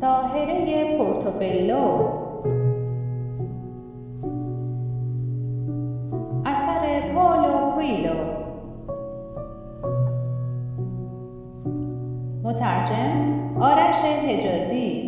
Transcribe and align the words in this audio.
ساهره 0.00 0.98
پورتوبلو. 0.98 1.84
اثر 6.44 7.00
پولو 7.14 7.70
کویلو. 7.74 8.18
مترجم 12.44 13.12
آرش 13.60 13.96
حجازی. 14.04 15.05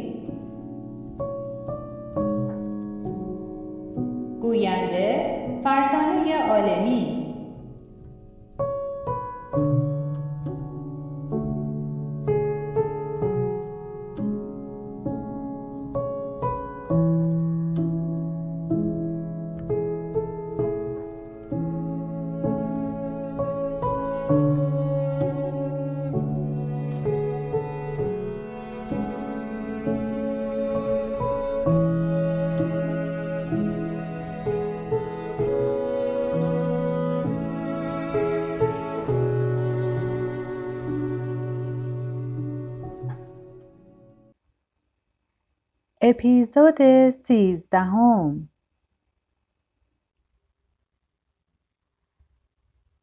اپیزود 46.19 47.11
سیزدهم 47.11 48.49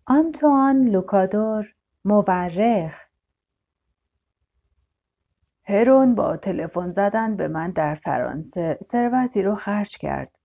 آنتوان 0.05 0.88
لوکادور 0.88 1.73
مورخ 2.05 2.94
هرون 5.63 6.16
با 6.16 6.38
تلفن 6.38 6.89
زدن 6.89 7.35
به 7.35 7.47
من 7.47 7.72
در 7.72 7.95
فرانسه 7.95 8.80
ثروتی 8.83 9.41
رو 9.44 9.55
خرج 9.55 9.97
کرد. 9.97 10.39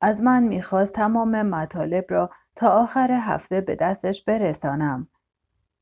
از 0.00 0.22
من 0.22 0.42
می‌خواست 0.42 0.94
تمام 0.94 1.42
مطالب 1.42 2.04
را 2.08 2.30
تا 2.56 2.68
آخر 2.68 3.10
هفته 3.12 3.60
به 3.60 3.74
دستش 3.74 4.24
برسانم. 4.24 5.08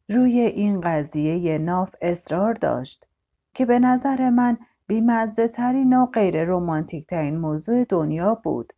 روی 0.08 0.40
این 0.40 0.80
قضیه 0.80 1.58
ناف 1.58 1.94
اصرار 2.00 2.54
داشت 2.54 3.08
که 3.54 3.66
به 3.66 3.78
نظر 3.78 4.30
من 4.30 4.58
بیمزه 4.88 5.48
ترین 5.48 5.96
و 5.96 6.06
غیر 6.06 6.44
رومانتیک 6.44 7.06
ترین 7.06 7.36
موضوع 7.36 7.84
دنیا 7.84 8.34
بود. 8.34 8.72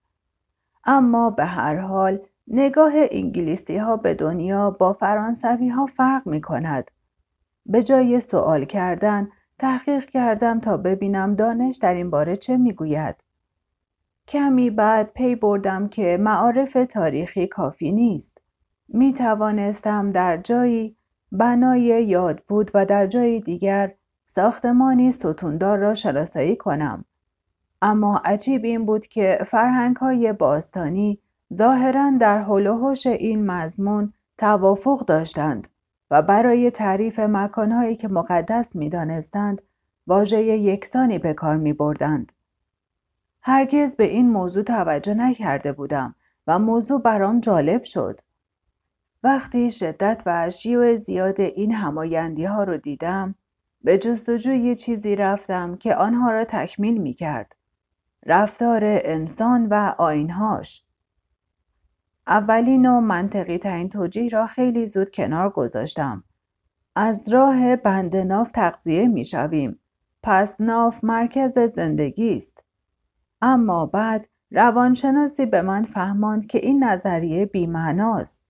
اما 0.84 1.30
به 1.30 1.44
هر 1.44 1.76
حال 1.76 2.18
نگاه 2.48 2.92
انگلیسی 2.94 3.76
ها 3.76 3.96
به 3.96 4.14
دنیا 4.14 4.70
با 4.70 4.92
فرانسوی 4.92 5.68
ها 5.68 5.86
فرق 5.86 6.26
می 6.26 6.40
کند. 6.40 6.90
به 7.66 7.82
جای 7.82 8.20
سوال 8.20 8.64
کردن 8.64 9.28
تحقیق 9.58 10.04
کردم 10.04 10.60
تا 10.60 10.76
ببینم 10.76 11.34
دانش 11.34 11.76
در 11.76 11.94
این 11.94 12.10
باره 12.10 12.36
چه 12.36 12.56
می‌گوید. 12.56 13.24
کمی 14.28 14.70
بعد 14.70 15.12
پی 15.12 15.34
بردم 15.34 15.88
که 15.88 16.16
معارف 16.20 16.76
تاریخی 16.90 17.46
کافی 17.46 17.92
نیست. 17.92 18.40
می 18.88 19.12
توانستم 19.12 20.12
در 20.12 20.36
جایی 20.36 20.96
بنای 21.32 22.04
یاد 22.06 22.42
بود 22.48 22.70
و 22.74 22.86
در 22.86 23.06
جای 23.06 23.40
دیگر 23.40 23.94
ساختمانی 24.32 25.12
ستوندار 25.12 25.78
را 25.78 25.94
شناسایی 25.94 26.56
کنم. 26.56 27.04
اما 27.82 28.16
عجیب 28.24 28.64
این 28.64 28.86
بود 28.86 29.06
که 29.06 29.38
فرهنگ 29.46 29.96
های 29.96 30.32
باستانی 30.32 31.18
ظاهرا 31.54 32.12
در 32.20 32.38
حول 32.42 32.96
این 33.06 33.46
مضمون 33.46 34.12
توافق 34.38 35.04
داشتند 35.04 35.68
و 36.10 36.22
برای 36.22 36.70
تعریف 36.70 37.18
مکانهایی 37.18 37.96
که 37.96 38.08
مقدس 38.08 38.76
می 38.76 38.88
دانستند 38.88 39.62
واژه 40.06 40.42
یکسانی 40.42 41.18
به 41.18 41.34
کار 41.34 41.56
می 41.56 41.72
بردند. 41.72 42.32
هرگز 43.42 43.96
به 43.96 44.04
این 44.04 44.30
موضوع 44.30 44.62
توجه 44.62 45.14
نکرده 45.14 45.72
بودم 45.72 46.14
و 46.46 46.58
موضوع 46.58 47.02
برام 47.02 47.40
جالب 47.40 47.84
شد. 47.84 48.20
وقتی 49.22 49.70
شدت 49.70 50.22
و 50.26 50.50
شیوع 50.50 50.96
زیاد 50.96 51.40
این 51.40 51.72
همایندی 51.72 52.44
ها 52.44 52.64
رو 52.64 52.76
دیدم 52.76 53.34
به 53.84 53.98
جستجوی 53.98 54.74
چیزی 54.74 55.16
رفتم 55.16 55.76
که 55.76 55.94
آنها 55.94 56.30
را 56.30 56.44
تکمیل 56.44 56.98
می 56.98 57.14
کرد. 57.14 57.56
رفتار 58.26 58.80
انسان 58.84 59.66
و 59.66 59.94
آینهاش. 59.98 60.84
اولین 62.26 62.86
و 62.86 63.00
منطقی 63.00 63.58
ترین 63.58 63.88
توجیه 63.88 64.28
را 64.28 64.46
خیلی 64.46 64.86
زود 64.86 65.10
کنار 65.10 65.50
گذاشتم. 65.50 66.24
از 66.96 67.28
راه 67.28 67.76
بند 67.76 68.16
ناف 68.16 68.52
تقضیه 68.52 69.08
می 69.08 69.24
شویم. 69.24 69.78
پس 70.22 70.60
ناف 70.60 71.04
مرکز 71.04 71.58
زندگی 71.58 72.36
است. 72.36 72.64
اما 73.42 73.86
بعد 73.86 74.28
روانشناسی 74.50 75.46
به 75.46 75.62
من 75.62 75.82
فهماند 75.82 76.46
که 76.46 76.58
این 76.58 76.84
نظریه 76.84 77.46
بیمعناست. 77.46 78.42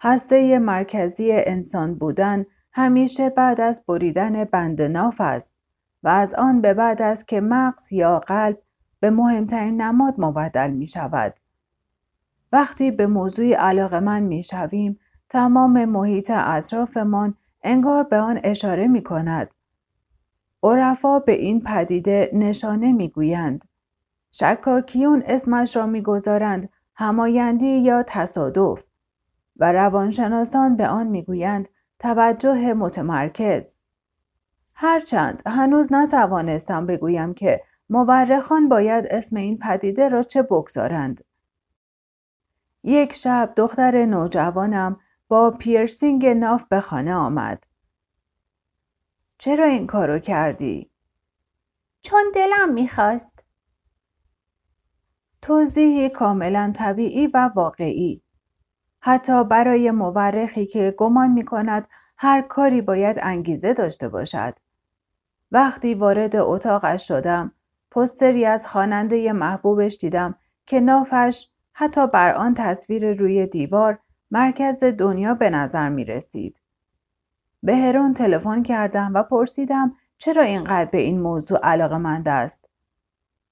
هسته 0.00 0.58
مرکزی 0.58 1.32
انسان 1.32 1.94
بودن 1.94 2.46
همیشه 2.72 3.30
بعد 3.30 3.60
از 3.60 3.82
بریدن 3.88 4.44
بند 4.44 4.82
ناف 4.82 5.20
است 5.20 5.54
و 6.02 6.08
از 6.08 6.34
آن 6.34 6.60
به 6.60 6.74
بعد 6.74 7.02
است 7.02 7.28
که 7.28 7.40
مغز 7.40 7.92
یا 7.92 8.18
قلب 8.18 8.58
به 9.00 9.10
مهمترین 9.10 9.80
نماد 9.80 10.14
مبدل 10.18 10.70
می 10.70 10.86
شود. 10.86 11.34
وقتی 12.52 12.90
به 12.90 13.06
موضوعی 13.06 13.52
علاقه 13.52 14.00
من 14.00 14.22
می 14.22 14.42
شویم، 14.42 14.98
تمام 15.28 15.84
محیط 15.84 16.30
اطرافمان 16.34 17.34
انگار 17.62 18.04
به 18.04 18.16
آن 18.16 18.40
اشاره 18.44 18.86
می 18.86 19.02
کند. 19.02 19.54
عرفا 20.62 21.18
به 21.18 21.32
این 21.32 21.60
پدیده 21.60 22.30
نشانه 22.32 22.92
می 22.92 23.08
گویند. 23.08 23.64
شکاکیون 24.32 25.22
اسمش 25.26 25.76
را 25.76 25.86
می‌گذارند 25.86 26.68
همایندی 26.94 27.78
یا 27.78 28.02
تصادف 28.02 28.84
و 29.56 29.72
روانشناسان 29.72 30.76
به 30.76 30.88
آن 30.88 31.06
می‌گویند 31.06 31.68
توجه 32.00 32.74
متمرکز 32.74 33.76
هرچند 34.74 35.42
هنوز 35.46 35.92
نتوانستم 35.92 36.86
بگویم 36.86 37.34
که 37.34 37.62
مورخان 37.90 38.68
باید 38.68 39.06
اسم 39.10 39.36
این 39.36 39.58
پدیده 39.58 40.08
را 40.08 40.22
چه 40.22 40.42
بگذارند 40.42 41.24
یک 42.82 43.12
شب 43.12 43.52
دختر 43.56 44.04
نوجوانم 44.04 45.00
با 45.28 45.50
پیرسینگ 45.50 46.26
ناف 46.26 46.64
به 46.64 46.80
خانه 46.80 47.14
آمد 47.14 47.66
چرا 49.38 49.64
این 49.64 49.86
کارو 49.86 50.18
کردی؟ 50.18 50.90
چون 52.02 52.24
دلم 52.34 52.72
می‌خواست. 52.72 53.44
توضیحی 55.42 56.08
کاملا 56.08 56.72
طبیعی 56.76 57.26
و 57.26 57.50
واقعی. 57.54 58.22
حتی 59.00 59.44
برای 59.44 59.90
مورخی 59.90 60.66
که 60.66 60.94
گمان 60.98 61.30
می 61.30 61.44
کند 61.44 61.88
هر 62.16 62.42
کاری 62.42 62.80
باید 62.80 63.18
انگیزه 63.22 63.74
داشته 63.74 64.08
باشد. 64.08 64.54
وقتی 65.52 65.94
وارد 65.94 66.36
اتاقش 66.36 67.08
شدم، 67.08 67.52
پستری 67.90 68.46
از 68.46 68.66
خواننده 68.66 69.32
محبوبش 69.32 69.96
دیدم 69.96 70.34
که 70.66 70.80
نافش 70.80 71.48
حتی 71.72 72.06
بر 72.06 72.34
آن 72.34 72.54
تصویر 72.54 73.14
روی 73.14 73.46
دیوار 73.46 73.98
مرکز 74.30 74.84
دنیا 74.84 75.34
به 75.34 75.50
نظر 75.50 75.88
می 75.88 76.04
رسید. 76.04 76.60
به 77.62 77.76
هرون 77.76 78.14
تلفن 78.14 78.62
کردم 78.62 79.10
و 79.14 79.22
پرسیدم 79.22 79.96
چرا 80.18 80.42
اینقدر 80.42 80.90
به 80.90 80.98
این 80.98 81.20
موضوع 81.20 81.58
علاقه 81.62 81.96
مند 81.96 82.28
است. 82.28 82.68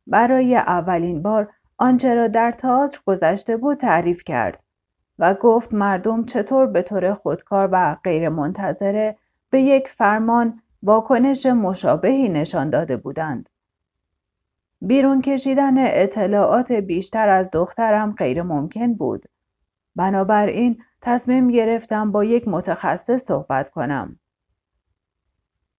برای 0.07 0.57
اولین 0.57 1.23
بار 1.23 1.53
آنچه 1.79 2.15
را 2.15 2.29
در 2.29 2.53
تئاتر 2.53 3.01
گذشته 3.07 3.57
بود 3.57 3.77
تعریف 3.77 4.25
کرد 4.25 4.68
و 5.19 5.35
گفت 5.35 5.75
مردم 5.75 6.25
چطور 6.25 6.67
به 6.67 6.83
طور 6.83 7.15
خودکار 7.15 7.69
و 7.73 7.97
غیر 8.05 8.29
منتظره 8.29 9.17
به 9.51 9.63
یک 9.63 9.89
فرمان 9.89 10.61
واکنش 10.83 11.47
مشابهی 11.47 12.29
نشان 12.29 12.71
داده 12.71 12.97
بودند. 12.97 13.49
بیرون 14.81 15.23
کشیدن 15.23 15.75
اطلاعات 15.79 16.73
بیشتر 16.73 17.29
از 17.29 17.51
دخترم 17.51 18.13
غیر 18.13 18.43
ممکن 18.43 18.95
بود. 18.95 19.25
بنابراین 19.97 20.83
تصمیم 21.03 21.49
گرفتم 21.49 22.13
با 22.13 22.25
یک 22.25 22.49
متخصص 22.49 23.25
صحبت 23.25 23.71
کنم. 23.71 24.19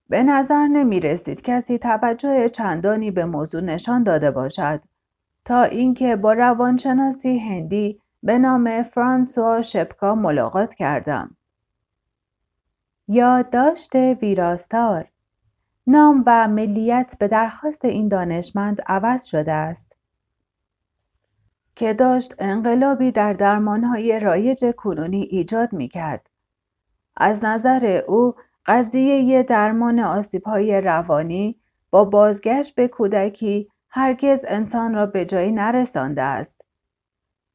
به 0.10 0.24
نظر 0.24 0.68
نمی 0.68 1.00
رسید 1.00 1.42
کسی 1.42 1.78
توجه 1.78 2.50
چندانی 2.50 3.12
به 3.12 3.26
موضوع 3.26 3.62
نشان 3.62 4.04
داده 4.04 4.32
باشد 4.32 4.82
تا 5.46 5.64
اینکه 5.64 6.16
با 6.16 6.34
روانشناسی 6.34 7.38
هندی 7.38 8.02
به 8.24 8.38
نام 8.38 8.84
فرانسوا 8.84 9.62
شپکا 9.62 10.16
ملاقات 10.16 10.74
کردم. 10.76 11.38
یادداشت 13.08 13.96
ویراستار 13.96 15.06
نام 15.88 16.24
و 16.26 16.48
ملیت 16.48 17.16
به 17.20 17.28
درخواست 17.28 17.86
این 17.86 18.08
دانشمند 18.08 18.82
عوض 18.88 19.26
شده 19.26 19.52
است. 19.52 19.96
که 21.76 21.94
داشت 21.94 22.36
انقلابی 22.40 23.12
در 23.12 23.34
درمانهای 23.34 24.20
رایج 24.20 24.66
کنونی 24.78 25.22
ایجاد 25.22 25.74
می 25.74 25.88
کرد. 25.88 26.30
از 27.18 27.44
نظر 27.44 28.02
او 28.08 28.36
قضیه 28.66 29.44
درمان 29.44 30.00
آسیبهای 30.00 30.82
روانی 30.82 31.60
با 31.90 32.04
بازگشت 32.06 32.76
به 32.76 32.88
کودکی 32.88 33.72
هرگز 33.90 34.46
انسان 34.48 34.94
را 34.94 35.06
به 35.06 35.26
جایی 35.26 35.52
نرسانده 35.52 36.22
است. 36.22 36.62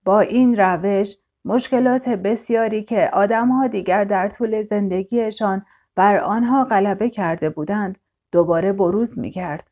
با 0.04 0.20
این 0.20 0.56
روش 0.56 1.16
مشکلات 1.44 2.08
بسیاری 2.08 2.82
که 2.82 3.10
آدمها 3.12 3.66
دیگر 3.66 4.04
در 4.04 4.28
طول 4.28 4.62
زندگیشان 4.62 5.66
بر 5.94 6.18
آنها 6.18 6.64
غلبه 6.64 7.10
کرده 7.10 7.50
بودند 7.50 7.98
دوباره 8.32 8.72
بروز 8.72 9.18
می 9.18 9.30
کرد 9.30 9.70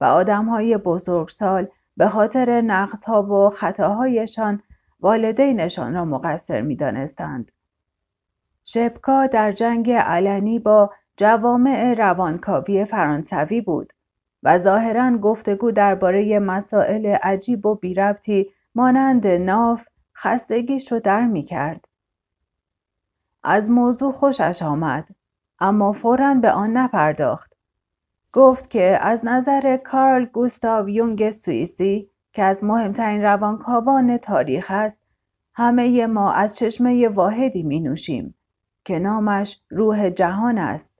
و 0.00 0.04
آدمهای 0.04 0.76
بزرگسال 0.76 1.68
به 1.96 2.08
خاطر 2.08 2.60
نقصها 2.60 3.22
و 3.22 3.50
خطاهایشان 3.50 4.62
والدینشان 5.00 5.94
را 5.94 6.04
مقصر 6.04 6.60
می 6.60 6.76
دانستند. 6.76 7.52
شبکا 8.64 9.26
در 9.26 9.52
جنگ 9.52 9.90
علنی 9.90 10.58
با 10.58 10.92
جوامع 11.16 11.94
روانکاوی 11.94 12.84
فرانسوی 12.84 13.60
بود 13.60 13.92
و 14.42 14.58
ظاهرا 14.58 15.18
گفتگو 15.18 15.70
درباره 15.70 16.38
مسائل 16.38 17.06
عجیب 17.06 17.66
و 17.66 17.74
بیربطی 17.74 18.50
مانند 18.74 19.26
ناف 19.26 19.88
خستگیش 20.16 20.92
رو 20.92 21.00
در 21.00 21.26
می 21.26 21.42
کرد. 21.42 21.88
از 23.42 23.70
موضوع 23.70 24.12
خوشش 24.12 24.62
آمد 24.62 25.08
اما 25.58 25.92
فورا 25.92 26.34
به 26.34 26.52
آن 26.52 26.76
نپرداخت. 26.76 27.54
گفت 28.32 28.70
که 28.70 28.98
از 29.02 29.24
نظر 29.24 29.76
کارل 29.76 30.24
گوستاو 30.24 30.88
یونگ 30.88 31.30
سوئیسی 31.30 32.10
که 32.32 32.42
از 32.42 32.64
مهمترین 32.64 33.22
روانکاوان 33.22 34.18
تاریخ 34.18 34.66
است 34.70 35.02
همه 35.54 36.06
ما 36.06 36.32
از 36.32 36.56
چشمه 36.56 37.08
واحدی 37.08 37.62
می 37.62 37.80
نوشیم 37.80 38.34
که 38.84 38.98
نامش 38.98 39.60
روح 39.70 40.10
جهان 40.10 40.58
است. 40.58 40.98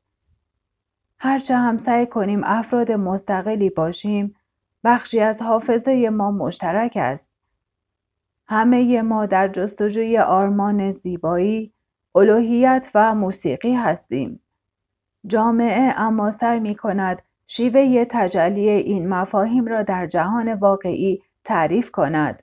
هرچه 1.19 1.57
هم 1.57 1.79
سعی 1.79 2.07
کنیم 2.07 2.41
افراد 2.45 2.93
مستقلی 2.93 3.71
باشیم 3.71 4.35
بخشی 4.85 5.21
از 5.21 5.43
حافظه 5.43 6.09
ما 6.09 6.31
مشترک 6.31 6.99
است. 7.01 7.34
همه 8.47 9.03
ما 9.03 9.27
در 9.27 9.49
جستجوی 9.49 10.19
آرمان 10.19 10.93
زیبایی، 10.93 11.73
الوهیت 12.15 12.91
و 12.95 13.15
موسیقی 13.15 13.75
هستیم. 13.75 14.41
جامعه 15.27 15.95
اما 15.97 16.31
سعی 16.31 16.61
می 16.61 16.75
کند 16.75 17.23
شیوه 17.47 18.05
تجلی 18.11 18.69
این 18.69 19.09
مفاهیم 19.09 19.67
را 19.67 19.83
در 19.83 20.07
جهان 20.07 20.55
واقعی 20.55 21.23
تعریف 21.45 21.91
کند. 21.91 22.43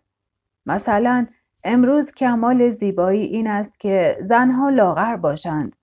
مثلا 0.65 1.27
امروز 1.63 2.11
کمال 2.11 2.69
زیبایی 2.69 3.23
این 3.23 3.47
است 3.47 3.79
که 3.79 4.17
زنها 4.21 4.69
لاغر 4.69 5.15
باشند. 5.15 5.75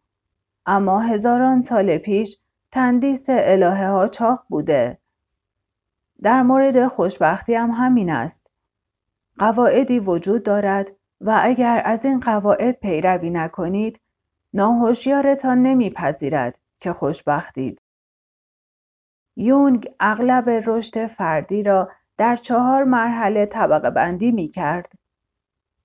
اما 0.67 1.01
هزاران 1.01 1.61
سال 1.61 1.99
پیش 1.99 2.37
تندیس 2.73 3.27
الهه 3.29 3.89
ها 3.89 4.09
چاق 4.09 4.45
بوده. 4.49 4.99
در 6.23 6.43
مورد 6.43 6.89
خوشبختی 6.89 7.55
هم 7.55 7.71
همین 7.71 8.11
است. 8.11 8.48
قواعدی 9.39 9.99
وجود 9.99 10.43
دارد 10.43 10.93
و 11.21 11.41
اگر 11.43 11.83
از 11.85 12.05
این 12.05 12.21
قواعد 12.21 12.81
پیروی 12.81 13.31
نکنید 13.31 14.01
ناهوشیارتان 14.55 15.63
نمیپذیرد 15.63 16.59
که 16.81 16.93
خوشبختید. 16.93 17.83
یونگ 19.37 19.91
اغلب 20.01 20.49
رشد 20.49 21.07
فردی 21.07 21.63
را 21.63 21.91
در 22.17 22.37
چهار 22.37 22.85
مرحله 22.85 23.47
طبقه 23.47 23.91
بندی 23.91 24.33
می 24.33 24.49
کرد. 24.49 24.93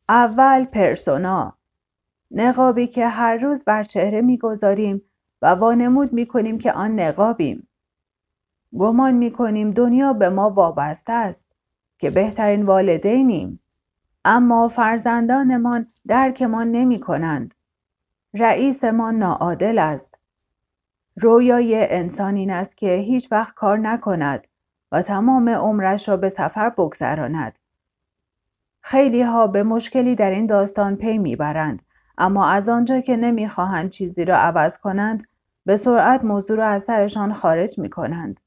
اول 0.09 0.65
پرسونا 0.65 1.57
نقابی 2.31 2.87
که 2.87 3.07
هر 3.07 3.37
روز 3.37 3.65
بر 3.65 3.83
چهره 3.83 4.21
می‌گذاریم 4.21 5.01
و 5.41 5.47
وانمود 5.47 6.13
می 6.13 6.25
کنیم 6.25 6.59
که 6.59 6.73
آن 6.73 6.99
نقابیم. 6.99 7.67
گمان 8.77 9.13
می 9.13 9.31
کنیم 9.31 9.71
دنیا 9.71 10.13
به 10.13 10.29
ما 10.29 10.49
وابسته 10.49 11.13
است 11.13 11.52
که 12.03 12.09
بهترین 12.09 12.65
والدینیم. 12.65 13.59
اما 14.25 14.67
فرزندانمان 14.67 15.87
درکمان 16.07 16.71
نمی 16.71 16.99
کنند. 16.99 17.53
رئیسمان 18.33 19.15
ناعادل 19.15 19.79
است. 19.79 20.19
رویای 21.15 21.87
انسان 21.89 22.35
این 22.35 22.51
است 22.51 22.77
که 22.77 22.95
هیچ 22.95 23.31
وقت 23.31 23.53
کار 23.53 23.77
نکند 23.77 24.47
و 24.91 25.01
تمام 25.01 25.49
عمرش 25.49 26.09
را 26.09 26.17
به 26.17 26.29
سفر 26.29 26.69
بگذراند. 26.69 27.59
خیلی 28.81 29.21
ها 29.21 29.47
به 29.47 29.63
مشکلی 29.63 30.15
در 30.15 30.29
این 30.29 30.45
داستان 30.45 30.95
پی 30.95 31.17
می‌برند 31.17 31.81
اما 32.17 32.47
از 32.47 32.69
آنجا 32.69 32.99
که 32.99 33.15
نمی‌خواهند 33.15 33.89
چیزی 33.89 34.25
را 34.25 34.37
عوض 34.37 34.77
کنند 34.77 35.23
به 35.65 35.77
سرعت 35.77 36.23
موضوع 36.23 36.57
را 36.57 36.67
از 36.67 36.83
سرشان 36.83 37.33
خارج 37.33 37.79
می 37.79 37.89
کنند. 37.89 38.39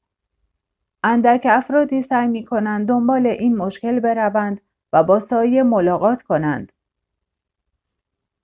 اندک 1.03 1.47
افرادی 1.49 2.01
سعی 2.01 2.27
می 2.27 2.45
کنند 2.45 2.87
دنبال 2.87 3.27
این 3.27 3.57
مشکل 3.57 3.99
بروند 3.99 4.61
و 4.93 5.03
با 5.03 5.19
سایه 5.19 5.63
ملاقات 5.63 6.21
کنند. 6.21 6.73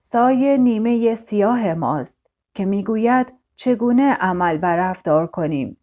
سایه 0.01 0.57
نیمه 0.57 1.15
سیاه 1.15 1.73
ماست 1.73 2.27
که 2.53 2.65
می‌گوید 2.65 3.33
چگونه 3.55 4.13
عمل 4.13 4.57
بر 4.57 4.77
رفتار 4.77 5.27
کنیم. 5.27 5.77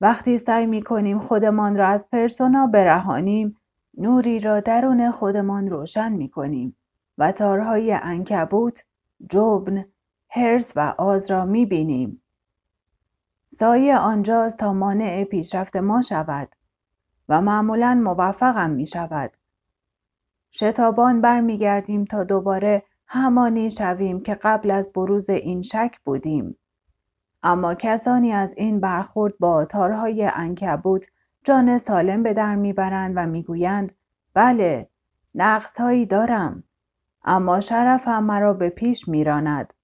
وقتی 0.00 0.38
سعی 0.38 0.66
می 0.66 0.82
کنیم 0.82 1.18
خودمان 1.18 1.76
را 1.76 1.88
از 1.88 2.10
پرسونا 2.10 2.66
برهانیم 2.66 3.56
نوری 3.98 4.40
را 4.40 4.60
درون 4.60 5.10
خودمان 5.10 5.70
روشن 5.70 6.12
می 6.12 6.28
کنیم 6.28 6.76
و 7.18 7.32
تارهای 7.32 7.92
انکبوت، 7.92 8.84
جبن، 9.30 9.84
هرس 10.30 10.72
و 10.76 10.94
آز 10.98 11.30
را 11.30 11.44
می 11.44 11.66
بینیم. 11.66 12.22
سایه 13.50 13.98
آنجاست 13.98 14.58
تا 14.58 14.72
مانع 14.72 15.24
پیشرفت 15.24 15.76
ما 15.76 16.02
شود 16.02 16.48
و 17.28 17.40
معمولا 17.40 17.94
موفقم 18.04 18.70
می 18.70 18.86
شود. 18.86 19.30
شتابان 20.52 21.20
برمیگردیم 21.20 22.04
تا 22.04 22.24
دوباره 22.24 22.82
همانی 23.06 23.70
شویم 23.70 24.20
که 24.22 24.34
قبل 24.34 24.70
از 24.70 24.92
بروز 24.92 25.30
این 25.30 25.62
شک 25.62 25.98
بودیم. 26.04 26.56
اما 27.42 27.74
کسانی 27.74 28.32
از 28.32 28.54
این 28.56 28.80
برخورد 28.80 29.38
با 29.38 29.64
تارهای 29.64 30.30
انکبوت 30.34 31.06
جان 31.44 31.78
سالم 31.78 32.22
به 32.22 32.34
در 32.34 32.54
می‌برند 32.54 33.12
و 33.16 33.26
می‌گویند 33.26 33.92
بله 34.34 34.88
نقصهایی 35.34 36.06
دارم 36.06 36.64
اما 37.24 37.60
شرفم 37.60 38.24
مرا 38.24 38.52
به 38.52 38.68
پیش 38.68 39.08
میراند 39.08 39.74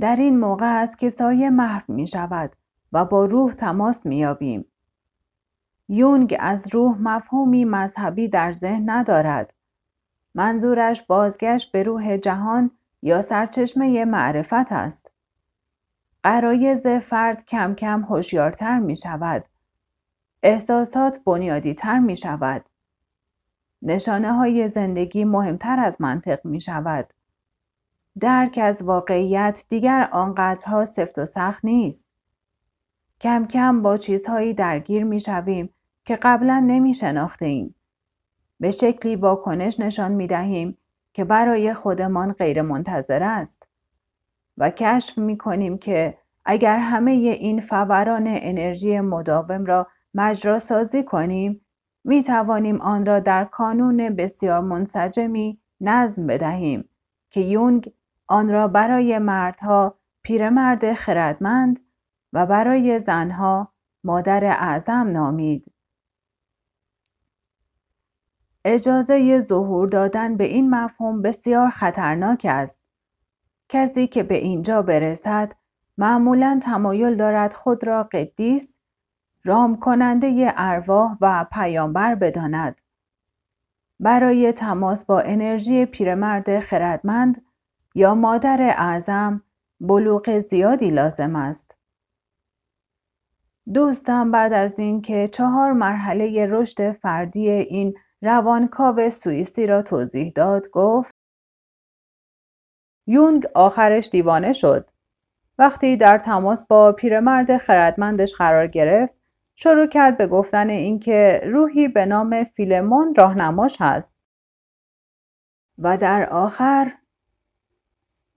در 0.00 0.16
این 0.16 0.38
موقع 0.38 0.82
است 0.82 0.98
که 0.98 1.08
سایه 1.08 1.50
محو 1.50 1.92
می 1.92 2.06
شود 2.06 2.56
و 2.92 3.04
با 3.04 3.24
روح 3.24 3.52
تماس 3.52 4.06
میابیم. 4.06 4.64
یونگ 5.88 6.36
از 6.40 6.74
روح 6.74 6.98
مفهومی 7.00 7.64
مذهبی 7.64 8.28
در 8.28 8.52
ذهن 8.52 8.90
ندارد. 8.90 9.54
منظورش 10.34 11.02
بازگشت 11.02 11.72
به 11.72 11.82
روح 11.82 12.16
جهان 12.16 12.70
یا 13.02 13.22
سرچشمه 13.22 14.04
معرفت 14.04 14.72
است. 14.72 15.10
قرایز 16.22 16.86
فرد 16.86 17.44
کم 17.44 17.74
کم 17.74 18.02
هوشیارتر 18.02 18.78
می 18.78 18.96
شود. 18.96 19.44
احساسات 20.42 21.20
بنیادی 21.24 21.74
تر 21.74 21.98
می 21.98 22.16
شود. 22.16 22.64
نشانه 23.82 24.32
های 24.32 24.68
زندگی 24.68 25.24
مهمتر 25.24 25.80
از 25.80 26.00
منطق 26.00 26.46
می 26.46 26.60
شود. 26.60 27.14
درک 28.20 28.58
از 28.62 28.82
واقعیت 28.82 29.64
دیگر 29.68 30.08
آنقدرها 30.12 30.84
سفت 30.84 31.18
و 31.18 31.24
سخت 31.24 31.64
نیست. 31.64 32.08
کم 33.20 33.46
کم 33.46 33.82
با 33.82 33.96
چیزهایی 33.96 34.54
درگیر 34.54 35.04
می 35.04 35.20
شویم 35.20 35.74
که 36.04 36.16
قبلا 36.22 36.60
نمی 36.66 36.94
شناخته 36.94 37.70
به 38.60 38.70
شکلی 38.70 39.16
واکنش 39.16 39.80
نشان 39.80 40.12
می 40.12 40.26
دهیم 40.26 40.78
که 41.12 41.24
برای 41.24 41.74
خودمان 41.74 42.32
غیر 42.32 42.62
منتظر 42.62 43.22
است. 43.22 43.66
و 44.58 44.70
کشف 44.70 45.18
می 45.18 45.38
کنیم 45.38 45.78
که 45.78 46.18
اگر 46.44 46.78
همه 46.78 47.10
این 47.10 47.60
فوران 47.60 48.24
انرژی 48.26 49.00
مداوم 49.00 49.64
را 49.64 49.86
مجرا 50.14 50.58
سازی 50.58 51.04
کنیم 51.04 51.60
می 52.04 52.22
توانیم 52.22 52.80
آن 52.80 53.06
را 53.06 53.20
در 53.20 53.44
کانون 53.44 54.16
بسیار 54.16 54.60
منسجمی 54.60 55.60
نظم 55.80 56.26
بدهیم 56.26 56.88
که 57.30 57.40
یونگ 57.40 57.92
آن 58.30 58.48
را 58.48 58.68
برای 58.68 59.18
مردها 59.18 59.98
پیرمرد 60.22 60.92
خردمند 60.92 61.80
و 62.32 62.46
برای 62.46 62.98
زنها 62.98 63.72
مادر 64.04 64.44
اعظم 64.44 65.10
نامید. 65.12 65.72
اجازه 68.64 69.40
ظهور 69.40 69.88
دادن 69.88 70.36
به 70.36 70.44
این 70.44 70.70
مفهوم 70.70 71.22
بسیار 71.22 71.70
خطرناک 71.70 72.46
است. 72.50 72.82
کسی 73.68 74.06
که 74.06 74.22
به 74.22 74.34
اینجا 74.34 74.82
برسد 74.82 75.52
معمولا 75.98 76.60
تمایل 76.62 77.16
دارد 77.16 77.52
خود 77.52 77.86
را 77.86 78.02
قدیس، 78.02 78.78
رام 79.44 79.76
کننده 79.76 80.52
ارواح 80.56 81.16
و 81.20 81.46
پیامبر 81.52 82.14
بداند. 82.14 82.80
برای 84.00 84.52
تماس 84.52 85.04
با 85.04 85.20
انرژی 85.20 85.84
پیرمرد 85.84 86.60
خردمند 86.60 87.42
یا 87.94 88.14
مادر 88.14 88.62
اعظم 88.62 89.42
بلوغ 89.80 90.38
زیادی 90.38 90.90
لازم 90.90 91.36
است. 91.36 91.76
دوستم 93.74 94.30
بعد 94.30 94.52
از 94.52 94.78
اینکه 94.78 95.28
چهار 95.28 95.72
مرحله 95.72 96.46
رشد 96.46 96.92
فردی 96.92 97.50
این 97.50 97.94
روانکاو 98.22 99.10
سوئیسی 99.10 99.66
را 99.66 99.82
توضیح 99.82 100.32
داد 100.34 100.70
گفت 100.70 101.14
یونگ 103.06 103.46
آخرش 103.54 104.08
دیوانه 104.08 104.52
شد. 104.52 104.90
وقتی 105.58 105.96
در 105.96 106.18
تماس 106.18 106.66
با 106.66 106.92
پیرمرد 106.92 107.56
خردمندش 107.56 108.34
قرار 108.34 108.66
گرفت 108.66 109.20
شروع 109.56 109.86
کرد 109.86 110.16
به 110.16 110.26
گفتن 110.26 110.70
اینکه 110.70 111.40
روحی 111.44 111.88
به 111.88 112.06
نام 112.06 112.44
فیلمون 112.44 113.14
راهنماش 113.14 113.76
هست 113.80 114.14
و 115.78 115.96
در 115.96 116.28
آخر 116.30 116.92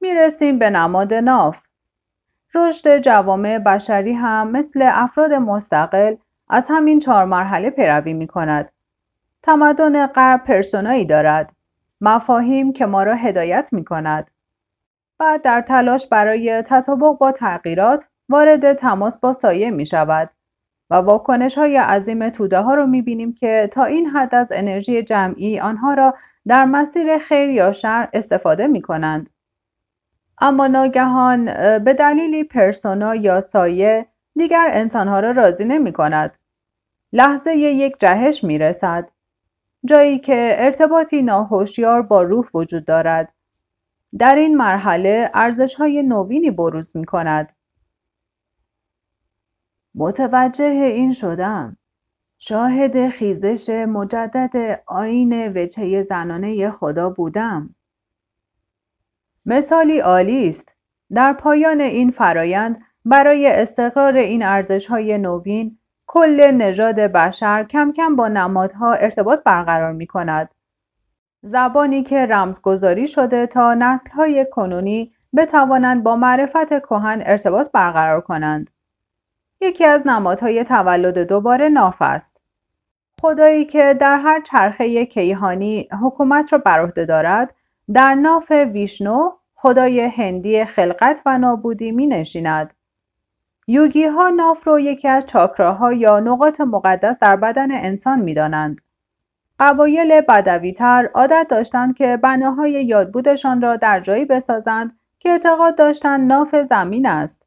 می‌رسیم 0.03 0.59
به 0.59 0.69
نماد 0.69 1.13
ناف 1.13 1.65
رشد 2.55 2.97
جوامع 2.97 3.59
بشری 3.59 4.13
هم 4.13 4.51
مثل 4.51 4.89
افراد 4.93 5.33
مستقل 5.33 6.15
از 6.49 6.67
همین 6.69 6.99
چهار 6.99 7.25
مرحله 7.25 7.69
پیروی 7.69 8.13
می 8.13 8.27
کند. 8.27 8.71
تمدن 9.43 10.07
غرب 10.07 10.43
پرسونایی 10.43 11.05
دارد. 11.05 11.53
مفاهیم 12.01 12.73
که 12.73 12.85
ما 12.85 13.03
را 13.03 13.15
هدایت 13.15 13.69
می 13.71 13.85
کند. 13.85 14.31
بعد 15.19 15.41
در 15.41 15.61
تلاش 15.61 16.07
برای 16.07 16.61
تطابق 16.61 17.17
با 17.17 17.31
تغییرات 17.31 18.05
وارد 18.29 18.73
تماس 18.73 19.19
با 19.19 19.33
سایه 19.33 19.71
می 19.71 19.85
شود 19.85 20.29
و 20.89 20.95
واکنش 20.95 21.57
های 21.57 21.77
عظیم 21.77 22.29
توده 22.29 22.59
ها 22.59 22.73
رو 22.73 22.87
می 22.87 23.01
بینیم 23.01 23.33
که 23.33 23.69
تا 23.71 23.83
این 23.83 24.07
حد 24.07 24.35
از 24.35 24.51
انرژی 24.55 25.03
جمعی 25.03 25.59
آنها 25.59 25.93
را 25.93 26.13
در 26.47 26.65
مسیر 26.65 27.17
خیر 27.17 27.49
یا 27.49 27.71
شر 27.71 28.09
استفاده 28.13 28.67
می 28.67 28.81
کنند. 28.81 29.29
اما 30.41 30.67
ناگهان 30.67 31.45
به 31.79 31.93
دلیلی 31.93 32.43
پرسونا 32.43 33.15
یا 33.15 33.41
سایه 33.41 34.05
دیگر 34.35 34.69
انسانها 34.71 35.19
را 35.19 35.31
راضی 35.31 35.65
نمی 35.65 35.93
کند. 35.93 36.37
لحظه 37.13 37.55
یک 37.55 37.99
جهش 37.99 38.43
می 38.43 38.57
رسد. 38.57 39.09
جایی 39.85 40.19
که 40.19 40.55
ارتباطی 40.57 41.21
ناهوشیار 41.21 42.01
با 42.01 42.21
روح 42.21 42.47
وجود 42.53 42.85
دارد. 42.85 43.33
در 44.17 44.35
این 44.35 44.57
مرحله 44.57 45.31
ارزش 45.33 45.75
های 45.75 46.03
نوینی 46.03 46.51
بروز 46.51 46.97
می 46.97 47.05
کند. 47.05 47.53
متوجه 49.95 50.65
این 50.65 51.13
شدم. 51.13 51.77
شاهد 52.39 53.09
خیزش 53.09 53.69
مجدد 53.69 54.81
آین 54.85 55.57
وجهه 55.57 56.01
زنانه 56.01 56.69
خدا 56.69 57.09
بودم. 57.09 57.75
مثالی 59.45 59.99
عالی 59.99 60.49
است. 60.49 60.75
در 61.13 61.33
پایان 61.33 61.81
این 61.81 62.11
فرایند 62.11 62.79
برای 63.05 63.47
استقرار 63.47 64.17
این 64.17 64.43
ارزش 64.43 64.85
های 64.85 65.17
نوین 65.17 65.77
کل 66.07 66.51
نژاد 66.51 66.95
بشر 66.95 67.63
کم 67.63 67.91
کم 67.91 68.15
با 68.15 68.27
نمادها 68.27 68.93
ارتباط 68.93 69.43
برقرار 69.43 69.93
می 69.93 70.07
کند. 70.07 70.49
زبانی 71.43 72.03
که 72.03 72.25
رمزگذاری 72.25 73.07
شده 73.07 73.47
تا 73.47 73.73
نسلهای 73.73 74.47
کنونی 74.51 75.13
بتوانند 75.37 76.03
با 76.03 76.15
معرفت 76.15 76.79
کهن 76.79 77.23
ارتباط 77.25 77.71
برقرار 77.71 78.21
کنند. 78.21 78.69
یکی 79.61 79.85
از 79.85 80.07
نمادهای 80.07 80.63
تولد 80.63 81.17
دوباره 81.17 81.69
ناف 81.69 82.01
است. 82.01 82.41
خدایی 83.21 83.65
که 83.65 83.93
در 83.99 84.17
هر 84.17 84.41
چرخه 84.41 85.05
کیهانی 85.05 85.89
حکومت 86.03 86.53
را 86.53 86.59
بر 86.59 86.81
عهده 86.81 87.05
دارد 87.05 87.55
در 87.93 88.15
ناف 88.15 88.51
ویشنو 88.51 89.31
خدای 89.55 90.01
هندی 90.01 90.65
خلقت 90.65 91.21
و 91.25 91.37
نابودی 91.37 91.91
می 91.91 92.07
نشیند. 92.07 92.73
یوگی 93.67 94.05
ها 94.05 94.29
ناف 94.29 94.67
رو 94.67 94.79
یکی 94.79 95.07
از 95.07 95.25
چاکراها 95.25 95.93
یا 95.93 96.19
نقاط 96.19 96.61
مقدس 96.61 97.19
در 97.19 97.35
بدن 97.35 97.71
انسان 97.71 98.21
می 98.21 98.33
دانند. 98.33 98.81
قبایل 99.59 100.21
بدویتر 100.21 101.09
عادت 101.13 101.47
داشتند 101.49 101.95
که 101.95 102.17
بناهای 102.17 102.71
یادبودشان 102.71 103.61
را 103.61 103.75
در 103.75 103.99
جایی 103.99 104.25
بسازند 104.25 104.99
که 105.19 105.29
اعتقاد 105.29 105.77
داشتند 105.77 106.31
ناف 106.31 106.55
زمین 106.55 107.05
است. 107.05 107.45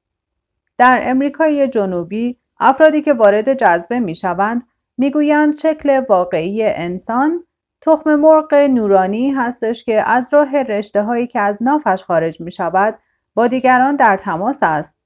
در 0.78 1.00
امریکای 1.02 1.68
جنوبی 1.68 2.38
افرادی 2.60 3.02
که 3.02 3.12
وارد 3.12 3.54
جذبه 3.54 4.00
می 4.00 4.14
شوند 4.14 4.64
می 4.98 5.10
گویند 5.10 5.58
شکل 5.58 6.02
واقعی 6.08 6.62
انسان 6.62 7.45
تخم 7.80 8.14
مرغ 8.14 8.54
نورانی 8.54 9.30
هستش 9.30 9.84
که 9.84 10.08
از 10.08 10.34
راه 10.34 10.62
رشته 10.62 11.02
هایی 11.02 11.26
که 11.26 11.40
از 11.40 11.58
نافش 11.60 12.04
خارج 12.04 12.40
می 12.40 12.50
شود 12.50 12.98
با 13.34 13.46
دیگران 13.46 13.96
در 13.96 14.16
تماس 14.16 14.58
است. 14.62 14.98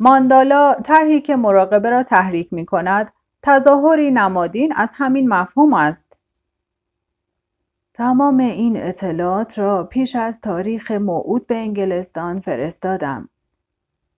ماندالا 0.00 0.74
طرحی 0.74 1.20
که 1.20 1.36
مراقبه 1.36 1.90
را 1.90 2.02
تحریک 2.02 2.52
می 2.52 2.66
کند 2.66 3.10
تظاهری 3.42 4.10
نمادین 4.10 4.72
از 4.76 4.92
همین 4.96 5.28
مفهوم 5.28 5.74
است. 5.74 6.16
تمام 7.94 8.40
این 8.40 8.82
اطلاعات 8.82 9.58
را 9.58 9.84
پیش 9.84 10.16
از 10.16 10.40
تاریخ 10.40 10.90
موعود 10.90 11.46
به 11.46 11.54
انگلستان 11.56 12.38
فرستادم. 12.38 13.28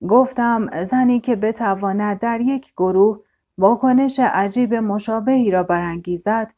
گفتم 0.08 0.84
زنی 0.84 1.20
که 1.20 1.36
بتواند 1.36 2.18
در 2.18 2.40
یک 2.40 2.72
گروه 2.76 3.20
واکنش 3.58 4.20
عجیب 4.20 4.74
مشابهی 4.74 5.50
را 5.50 5.62
برانگیزد 5.62 6.52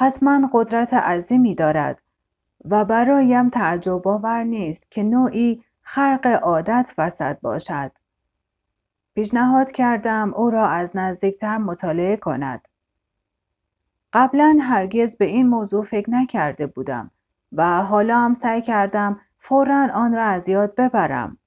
حتما 0.00 0.50
قدرت 0.52 0.94
عظیمی 0.94 1.54
دارد 1.54 2.02
و 2.64 2.84
برایم 2.84 3.48
تعجب 3.48 4.08
آور 4.08 4.44
نیست 4.44 4.90
که 4.90 5.02
نوعی 5.02 5.62
خرق 5.82 6.26
عادت 6.26 6.94
وسط 6.98 7.40
باشد. 7.40 7.92
پیشنهاد 9.14 9.72
کردم 9.72 10.34
او 10.34 10.50
را 10.50 10.68
از 10.68 10.96
نزدیکتر 10.96 11.58
مطالعه 11.58 12.16
کند. 12.16 12.68
قبلا 14.12 14.58
هرگز 14.62 15.16
به 15.16 15.24
این 15.24 15.48
موضوع 15.48 15.84
فکر 15.84 16.10
نکرده 16.10 16.66
بودم 16.66 17.10
و 17.52 17.82
حالا 17.82 18.18
هم 18.18 18.34
سعی 18.34 18.62
کردم 18.62 19.20
فورا 19.38 19.88
آن 19.94 20.14
را 20.14 20.24
از 20.24 20.48
یاد 20.48 20.74
ببرم. 20.74 21.38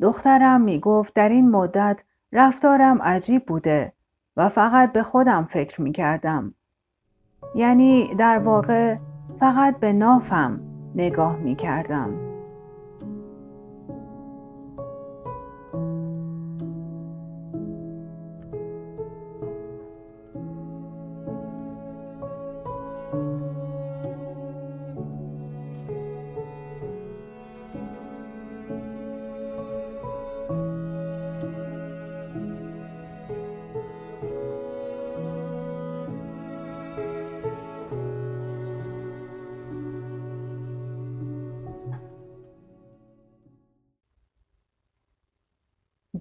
دخترم 0.00 0.60
می 0.60 0.80
گفت 0.80 1.14
در 1.14 1.28
این 1.28 1.50
مدت 1.50 2.04
رفتارم 2.32 3.02
عجیب 3.02 3.46
بوده 3.46 3.95
و 4.36 4.48
فقط 4.48 4.92
به 4.92 5.02
خودم 5.02 5.44
فکر 5.44 5.82
می 5.82 5.92
کردم. 5.92 6.54
یعنی 7.54 8.14
در 8.14 8.38
واقع 8.38 8.96
فقط 9.40 9.80
به 9.80 9.92
نافم 9.92 10.60
نگاه 10.94 11.36
می 11.36 11.56
کردم. 11.56 12.25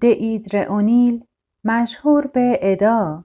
دئیدر 0.05 0.67
اونیل 0.67 1.25
مشهور 1.63 2.27
به 2.27 2.59
ادا 2.61 3.23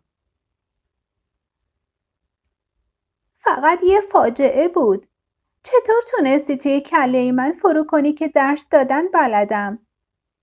فقط 3.38 3.80
یه 3.82 4.00
فاجعه 4.00 4.68
بود. 4.68 5.06
چطور 5.62 6.02
تونستی 6.10 6.56
توی 6.56 6.80
کله 6.80 7.32
من 7.32 7.52
فرو 7.52 7.84
کنی 7.84 8.12
که 8.12 8.28
درس 8.28 8.68
دادن 8.68 9.08
بلدم؟ 9.08 9.78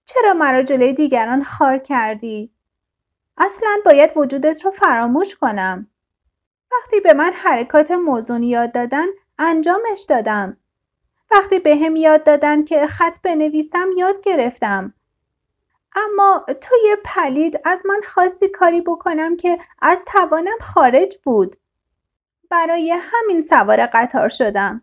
چرا 0.06 0.34
مرا 0.34 0.63
جلوی 0.63 0.94
دیگران 0.94 1.44
خار 1.44 1.77
کردی؟ 1.77 2.53
اصلا 3.38 3.77
باید 3.86 4.17
وجودت 4.17 4.65
رو 4.65 4.72
فراموش 4.72 5.36
کنم. 5.36 5.88
وقتی 6.72 7.00
به 7.00 7.13
من 7.13 7.32
حرکات 7.34 7.91
موزون 7.91 8.44
یاد 8.44 8.72
دادن 8.72 9.08
انجامش 9.39 10.01
دادم. 10.10 10.58
وقتی 11.32 11.60
به 11.60 11.75
هم 11.75 11.96
یاد 11.96 12.24
دادن 12.24 12.63
که 12.63 12.88
خط 12.88 13.22
بنویسم 13.24 13.88
یاد 13.98 14.22
گرفتم. 14.22 14.94
اما 15.98 16.46
توی 16.62 16.96
پلید 17.06 17.60
از 17.66 17.84
من 17.86 18.01
خواستی 18.08 18.48
کاری 18.48 18.82
بکنم 18.82 19.38
که 19.38 19.60
از 19.82 20.04
توانم 20.08 20.58
خارج 20.62 21.18
بود. 21.24 21.56
برای 22.50 22.96
همین 23.00 23.42
سوار 23.42 23.86
قطار 23.86 24.30
شدم. 24.30 24.82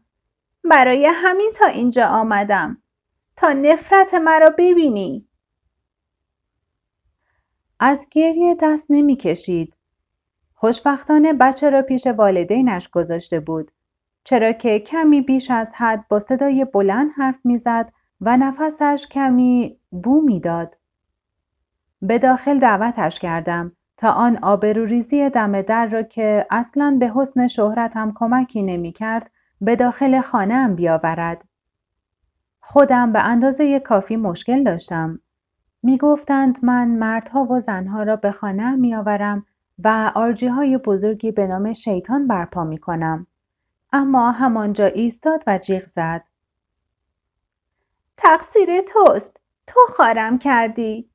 برای 0.65 1.07
همین 1.07 1.53
تا 1.55 1.67
اینجا 1.67 2.07
آمدم. 2.07 2.83
تا 3.37 3.53
نفرت 3.53 4.15
مرا 4.15 4.51
ببینی 4.51 5.29
از 7.81 8.07
گریه 8.11 8.57
دست 8.61 8.87
نمی 8.91 9.17
کشید. 9.17 9.77
خوشبختانه 10.55 11.33
بچه 11.33 11.71
را 11.71 11.83
پیش 11.83 12.07
والدینش 12.07 12.89
گذاشته 12.89 13.41
بود 13.41 13.71
چرا 14.25 14.53
که 14.53 14.79
کمی 14.79 15.21
بیش 15.21 15.51
از 15.51 15.75
حد 15.75 16.09
با 16.09 16.21
صدای 16.21 16.65
بلند 16.65 17.11
حرف 17.17 17.39
می‌زد 17.45 17.93
و 18.21 18.37
نفسش 18.37 19.07
کمی 19.11 19.81
بو 19.91 20.21
می‌داد. 20.21 20.77
به 22.07 22.19
داخل 22.19 22.59
دعوتش 22.59 23.19
کردم 23.19 23.73
تا 23.97 24.11
آن 24.11 24.39
آبروریزی 24.43 25.31
دم 25.31 25.63
در 25.63 25.87
را 25.87 26.03
که 26.03 26.47
اصلا 26.51 26.97
به 27.01 27.13
حسن 27.15 27.49
شهرتم 27.49 28.13
کمکی 28.17 28.63
نمی 28.63 28.93
کرد 28.93 29.31
به 29.61 29.77
داخل 29.77 30.21
خانه 30.21 30.69
بیاورد. 30.69 31.45
خودم 32.61 33.13
به 33.13 33.21
اندازه 33.21 33.81
کافی 33.81 34.17
مشکل 34.17 34.65
داشتم. 34.65 35.21
می 35.83 35.99
گفتند 35.99 36.59
من 36.65 36.89
مردها 36.89 37.45
و 37.45 37.61
زنها 37.61 38.03
را 38.03 38.17
به 38.17 38.31
خانه 38.31 38.77
می 38.77 38.95
آورم 38.95 39.47
و 39.79 40.13
آرجی 40.15 40.47
های 40.47 40.79
بزرگی 40.79 41.33
به 41.33 41.47
نام 41.47 41.73
شیطان 41.73 42.27
برپا 42.27 42.65
می 42.65 42.79
کنم. 42.79 43.27
اما 43.93 44.31
همانجا 44.31 44.87
ایستاد 44.87 45.45
و 45.47 45.59
جیغ 45.59 45.85
زد. 45.85 46.29
تقصیر 48.17 48.81
توست. 48.81 49.41
تو 49.67 49.81
خارم 49.97 50.39
کردی. 50.39 51.14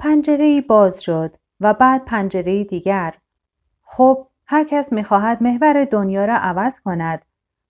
پنجره 0.00 0.60
باز 0.60 1.02
شد 1.02 1.36
و 1.60 1.74
بعد 1.74 2.04
پنجره 2.04 2.64
دیگر. 2.64 3.14
خب 3.82 4.26
هر 4.46 4.64
کس 4.64 4.92
می‌خواهد 4.92 5.42
محور 5.42 5.84
دنیا 5.84 6.24
را 6.24 6.36
عوض 6.36 6.80
کند. 6.80 7.24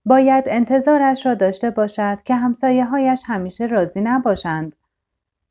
باید 0.05 0.45
انتظارش 0.47 1.27
را 1.27 1.35
داشته 1.35 1.71
باشد 1.71 2.23
که 2.25 2.35
همسایه 2.35 2.85
هایش 2.85 3.23
همیشه 3.27 3.67
راضی 3.67 4.01
نباشند. 4.01 4.77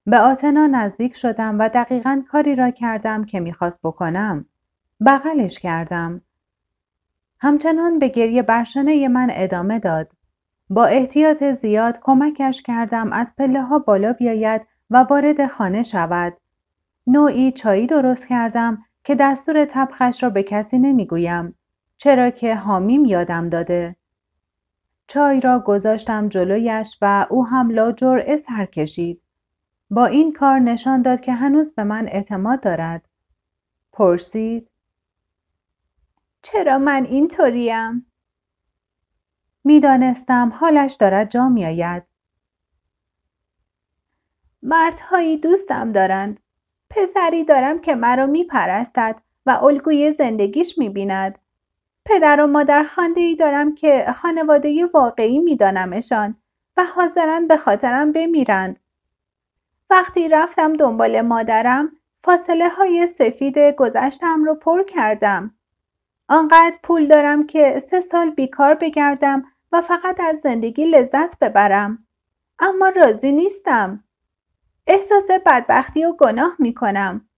به 0.06 0.20
آتنا 0.20 0.68
نزدیک 0.68 1.16
شدم 1.16 1.60
و 1.60 1.70
دقیقا 1.70 2.24
کاری 2.32 2.56
را 2.56 2.72
کردم 2.72 3.26
که 3.26 3.40
می‌خواست 3.40 3.80
بکنم. 3.84 4.46
بغلش 5.06 5.60
کردم. 5.60 6.22
همچنان 7.40 8.00
به 8.00 8.08
گریه 8.08 8.42
برشانه 8.42 9.08
من 9.08 9.30
ادامه 9.32 9.80
داد. 9.80 10.12
با 10.70 10.86
احتیاط 10.86 11.44
زیاد 11.44 12.00
کمکش 12.02 12.62
کردم 12.62 13.14
از 13.14 13.36
پله 13.38 13.62
ها 13.62 13.80
بالا 13.80 14.14
بیاید 14.14 14.68
و 14.90 14.98
وارد 14.98 15.48
خانه 15.48 15.84
شود. 15.84 16.39
نوعی 17.12 17.52
چایی 17.52 17.88
درست 17.88 18.28
کردم 18.28 18.86
که 19.04 19.16
دستور 19.16 19.66
تبخش 19.66 20.24
را 20.24 20.30
به 20.30 20.44
کسی 20.44 20.80
نمی‌گویم 20.80 21.56
چرا 21.98 22.30
که 22.30 22.56
حامیم 22.56 23.06
یادم 23.06 23.50
داده. 23.50 23.96
چای 25.08 25.40
را 25.40 25.60
گذاشتم 25.60 26.30
جلویش 26.30 26.98
و 27.02 27.28
او 27.30 27.48
هم 27.48 27.70
لاجرعه 27.70 28.38
سر 28.38 28.66
کشید. 28.66 29.22
با 29.90 30.06
این 30.06 30.34
کار 30.34 30.60
نشان 30.60 31.02
داد 31.02 31.20
که 31.22 31.34
هنوز 31.34 31.76
به 31.76 31.84
من 31.84 32.08
اعتماد 32.08 32.62
دارد. 32.62 33.10
پرسید 33.92 34.70
چرا 36.42 36.78
من 36.78 37.06
اینطوریم؟ 37.06 38.06
می‌دانستم 39.64 40.52
حالش 40.56 40.94
دارد 40.94 41.32
جا 41.32 41.50
میآید. 41.50 42.04
مردهایی 44.64 45.38
دوستم 45.38 45.92
دارند. 45.92 46.40
پسری 46.90 47.44
دارم 47.44 47.80
که 47.80 47.96
مرا 47.96 48.26
میپرستد 48.26 49.22
و 49.46 49.60
الگوی 49.62 50.12
زندگیش 50.12 50.78
می‌بیند. 50.78 51.40
پدر 52.06 52.42
و 52.42 52.48
مادر 52.48 52.84
خانده 52.84 53.22
ای 53.22 53.36
دارم 53.36 53.76
که 53.76 54.06
خانواده 54.16 54.86
واقعی 54.94 55.40
میدانمشان 55.40 56.36
و 56.78 56.84
حاضرن 56.84 57.48
به 57.48 57.58
خاطرم 57.58 58.12
بمیرند. 58.12 58.80
وقتی 59.90 60.28
رفتم 60.28 60.74
دنبال 60.74 61.22
مادرم 61.22 61.92
فاصله 62.24 62.70
های 62.70 63.08
سفید 63.08 63.58
گذشتم 63.60 64.44
رو 64.44 64.56
پر 64.56 64.84
کردم. 64.84 65.56
آنقدر 66.30 66.78
پول 66.84 67.08
دارم 67.08 67.48
که 67.48 67.80
سه 67.80 68.02
سال 68.02 68.30
بیکار 68.30 68.74
بگردم 68.74 69.44
و 69.72 69.82
فقط 69.82 70.20
از 70.20 70.40
زندگی 70.40 70.86
لذت 70.86 71.40
ببرم. 71.40 72.08
اما 72.60 72.90
راضی 72.90 73.32
نیستم. 73.32 74.04
احساس 74.90 75.28
بدبختی 75.46 76.06
و 76.06 76.14
گناه 76.14 76.56
می 76.60 76.74
کنم. 76.74 77.30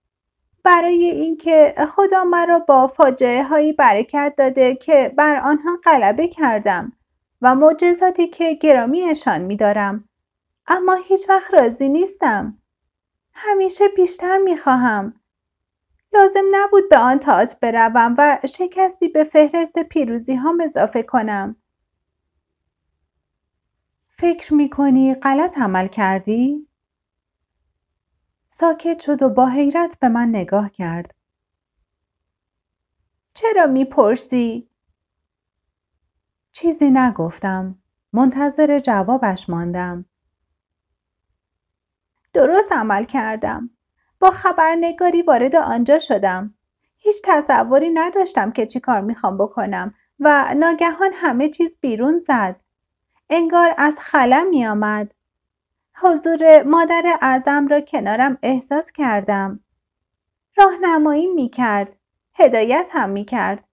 برای 0.64 1.04
اینکه 1.04 1.74
خدا 1.88 2.24
مرا 2.24 2.58
با 2.58 2.86
فاجعه 2.86 3.42
هایی 3.44 3.72
برکت 3.72 4.34
داده 4.38 4.74
که 4.74 5.12
بر 5.16 5.40
آنها 5.44 5.70
غلبه 5.84 6.28
کردم 6.28 6.92
و 7.42 7.54
معجزاتی 7.54 8.26
که 8.26 8.54
گرامیشان 8.54 9.40
می 9.40 9.56
دارم. 9.56 10.08
اما 10.66 10.94
هیچ 10.94 11.28
وقت 11.28 11.54
راضی 11.54 11.88
نیستم. 11.88 12.58
همیشه 13.32 13.88
بیشتر 13.88 14.38
می 14.38 14.56
خواهم. 14.56 15.20
لازم 16.12 16.44
نبود 16.50 16.88
به 16.88 16.98
آن 16.98 17.18
تاعت 17.18 17.60
بروم 17.60 18.14
و 18.18 18.38
شکستی 18.48 19.08
به 19.08 19.24
فهرست 19.24 19.78
پیروزی 19.78 20.34
هم 20.34 20.60
اضافه 20.60 21.02
کنم. 21.02 21.56
فکر 24.08 24.54
می 24.54 24.70
کنی 24.70 25.14
غلط 25.14 25.58
عمل 25.58 25.86
کردی؟ 25.86 26.68
ساکت 28.54 29.00
شد 29.00 29.22
و 29.22 29.28
با 29.28 29.46
حیرت 29.46 29.98
به 30.00 30.08
من 30.08 30.28
نگاه 30.28 30.70
کرد. 30.70 31.14
چرا 33.34 33.66
می‌پرسی؟ 33.66 34.68
چیزی 36.52 36.90
نگفتم. 36.90 37.78
منتظر 38.12 38.78
جوابش 38.78 39.48
ماندم. 39.50 40.04
درست 42.32 42.72
عمل 42.72 43.04
کردم. 43.04 43.70
با 44.20 44.30
خبرنگاری 44.30 45.22
وارد 45.22 45.56
آنجا 45.56 45.98
شدم. 45.98 46.54
هیچ 46.96 47.16
تصوری 47.24 47.90
نداشتم 47.90 48.52
که 48.52 48.66
چی 48.66 48.80
کار 48.80 49.00
می‌خوام 49.00 49.38
بکنم 49.38 49.94
و 50.20 50.54
ناگهان 50.56 51.10
همه 51.14 51.48
چیز 51.48 51.78
بیرون 51.80 52.18
زد. 52.18 52.60
انگار 53.30 53.74
از 53.78 53.98
خلم 53.98 54.48
می 54.48 54.66
آمد. 54.66 55.14
حضور 55.94 56.62
مادر 56.62 57.18
اعظم 57.22 57.68
را 57.68 57.80
کنارم 57.80 58.38
احساس 58.42 58.92
کردم. 58.92 59.60
راهنمایی 60.56 61.26
می 61.26 61.48
کرد. 61.48 61.96
هدایت 62.34 62.90
هم 62.92 63.10
می 63.10 63.24
کرد. 63.24 63.68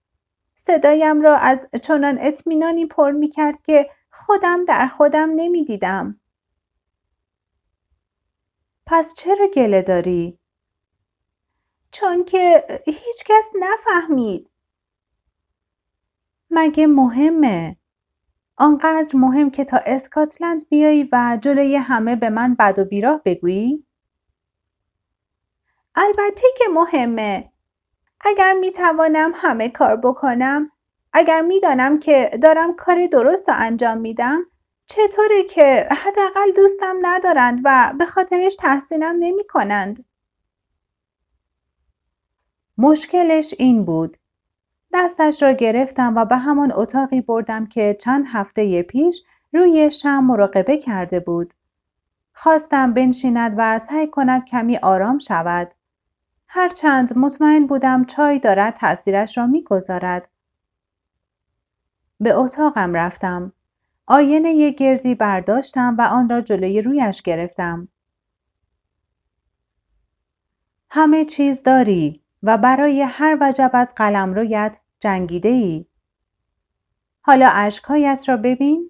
صدایم 0.55 1.21
را 1.21 1.37
از 1.37 1.67
چنان 1.81 2.17
اطمینانی 2.21 2.85
پر 2.85 3.11
می 3.11 3.29
کرد 3.29 3.61
که 3.61 3.89
خودم 4.11 4.63
در 4.63 4.87
خودم 4.87 5.29
نمی 5.35 5.65
دیدم. 5.65 6.19
پس 8.85 9.13
چرا 9.13 9.47
گله 9.47 9.81
داری؟ 9.81 10.39
چون 11.91 12.25
که 12.25 12.65
هیچ 12.85 13.23
کس 13.25 13.51
نفهمید. 13.59 14.51
مگه 16.51 16.87
مهمه؟ 16.87 17.78
آنقدر 18.59 19.15
مهم 19.17 19.49
که 19.49 19.65
تا 19.65 19.77
اسکاتلند 19.85 20.69
بیایی 20.69 21.09
و 21.11 21.37
جلوی 21.41 21.75
همه 21.75 22.15
به 22.15 22.29
من 22.29 22.55
بد 22.55 22.79
و 22.79 22.85
بیراه 22.85 23.21
بگویی؟ 23.25 23.85
البته 25.95 26.47
که 26.57 26.63
مهمه. 26.73 27.51
اگر 28.21 28.53
می 28.53 28.71
توانم 28.71 29.31
همه 29.35 29.69
کار 29.69 29.95
بکنم، 29.95 30.71
اگر 31.13 31.41
می‌دانم 31.41 31.99
که 31.99 32.39
دارم 32.41 32.75
کار 32.75 33.07
درست 33.07 33.49
رو 33.49 33.55
انجام 33.57 33.97
میدم، 33.97 34.45
چطوره 34.87 35.43
که 35.43 35.87
حداقل 35.91 36.51
دوستم 36.55 36.95
ندارند 37.01 37.61
و 37.63 37.93
به 37.99 38.05
خاطرش 38.05 38.55
تحسینم 38.55 39.15
نمی 39.19 39.43
کنند؟ 39.49 40.05
مشکلش 42.77 43.53
این 43.59 43.85
بود 43.85 44.17
دستش 44.93 45.43
را 45.43 45.51
گرفتم 45.51 46.15
و 46.15 46.25
به 46.25 46.37
همان 46.37 46.71
اتاقی 46.75 47.21
بردم 47.21 47.65
که 47.65 47.97
چند 48.01 48.25
هفته 48.27 48.81
پیش 48.81 49.23
روی 49.53 49.91
شم 49.91 50.23
مراقبه 50.23 50.77
کرده 50.77 51.19
بود. 51.19 51.53
خواستم 52.33 52.93
بنشیند 52.93 53.55
و 53.57 53.79
سعی 53.79 54.07
کند 54.07 54.45
کمی 54.45 54.77
آرام 54.77 55.19
شود. 55.19 55.73
هرچند 56.47 57.17
مطمئن 57.17 57.67
بودم 57.67 58.05
چای 58.05 58.39
دارد 58.39 58.73
تاثیرش 58.73 59.37
را 59.37 59.47
می‌گذارد. 59.47 60.29
به 62.19 62.33
اتاقم 62.33 62.93
رفتم. 62.93 63.53
آینه 64.07 64.71
گردی 64.71 65.15
برداشتم 65.15 65.95
و 65.97 66.01
آن 66.01 66.29
را 66.29 66.41
جلوی 66.41 66.81
رویش 66.81 67.21
گرفتم. 67.21 67.87
همه 70.89 71.25
چیز 71.25 71.63
داری 71.63 72.21
و 72.43 72.57
برای 72.57 73.01
هر 73.01 73.37
وجب 73.41 73.71
از 73.73 73.93
قلم 73.95 74.33
رویت 74.33 74.79
جنگیده 74.99 75.49
ای. 75.49 75.85
حالا 77.21 77.49
عشقهایت 77.49 78.23
را 78.27 78.37
ببین، 78.37 78.89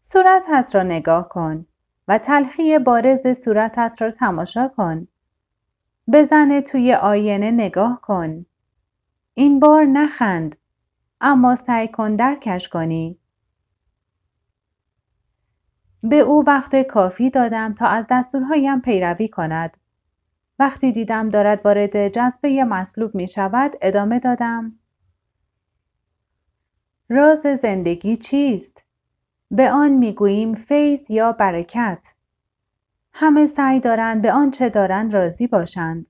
صورتت 0.00 0.74
را 0.74 0.82
نگاه 0.82 1.28
کن 1.28 1.66
و 2.08 2.18
تلخی 2.18 2.78
بارز 2.78 3.26
صورتت 3.26 3.96
را 4.00 4.10
تماشا 4.10 4.68
کن. 4.68 5.08
بزن 6.12 6.60
توی 6.60 6.94
آینه 6.94 7.50
نگاه 7.50 8.00
کن. 8.00 8.46
این 9.34 9.60
بار 9.60 9.84
نخند 9.84 10.56
اما 11.20 11.56
سعی 11.56 11.88
کن 11.88 12.16
درکش 12.16 12.68
کنی. 12.68 13.18
به 16.02 16.16
او 16.16 16.44
وقت 16.46 16.82
کافی 16.82 17.30
دادم 17.30 17.74
تا 17.74 17.86
از 17.86 18.06
دستورهایم 18.10 18.80
پیروی 18.80 19.28
کند. 19.28 19.76
وقتی 20.62 20.92
دیدم 20.92 21.28
دارد 21.28 21.60
وارد 21.64 22.08
جذبه 22.08 22.64
مصلوب 22.64 23.14
می 23.14 23.28
شود 23.28 23.72
ادامه 23.82 24.18
دادم. 24.18 24.72
راز 27.08 27.38
زندگی 27.38 28.16
چیست؟ 28.16 28.82
به 29.50 29.70
آن 29.70 29.90
می‌گوییم 29.90 30.54
فیض 30.54 31.10
یا 31.10 31.32
برکت. 31.32 32.14
همه 33.12 33.46
سعی 33.46 33.80
دارند 33.80 34.22
به 34.22 34.32
آنچه 34.32 34.68
دارند 34.68 35.14
راضی 35.14 35.46
باشند. 35.46 36.08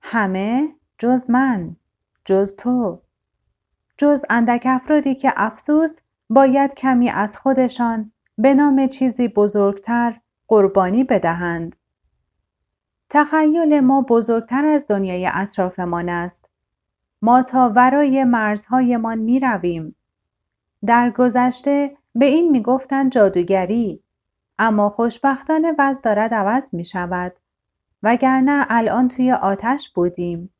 همه 0.00 0.68
جز 0.98 1.30
من، 1.30 1.76
جز 2.24 2.56
تو. 2.56 3.02
جز 3.98 4.24
اندک 4.30 4.62
افرادی 4.66 5.14
که 5.14 5.32
افسوس 5.36 6.00
باید 6.30 6.74
کمی 6.74 7.10
از 7.10 7.36
خودشان 7.36 8.12
به 8.38 8.54
نام 8.54 8.86
چیزی 8.86 9.28
بزرگتر 9.28 10.20
قربانی 10.48 11.04
بدهند. 11.04 11.76
تخیل 13.10 13.80
ما 13.80 14.00
بزرگتر 14.02 14.66
از 14.66 14.86
دنیای 14.88 15.30
اطرافمان 15.34 16.08
است. 16.08 16.48
ما 17.22 17.42
تا 17.42 17.72
ورای 17.76 18.24
مرزهایمان 18.24 19.18
می 19.18 19.40
رویم. 19.40 19.96
در 20.86 21.10
گذشته 21.10 21.96
به 22.14 22.26
این 22.26 22.50
می 22.50 22.62
گفتن 22.62 23.10
جادوگری 23.10 24.02
اما 24.58 24.90
خوشبختانه 24.90 25.74
وضع 25.78 26.02
دارد 26.02 26.34
عوض 26.34 26.74
می 26.74 26.84
شود 26.84 27.36
وگرنه 28.02 28.66
الان 28.68 29.08
توی 29.08 29.32
آتش 29.32 29.92
بودیم. 29.94 30.50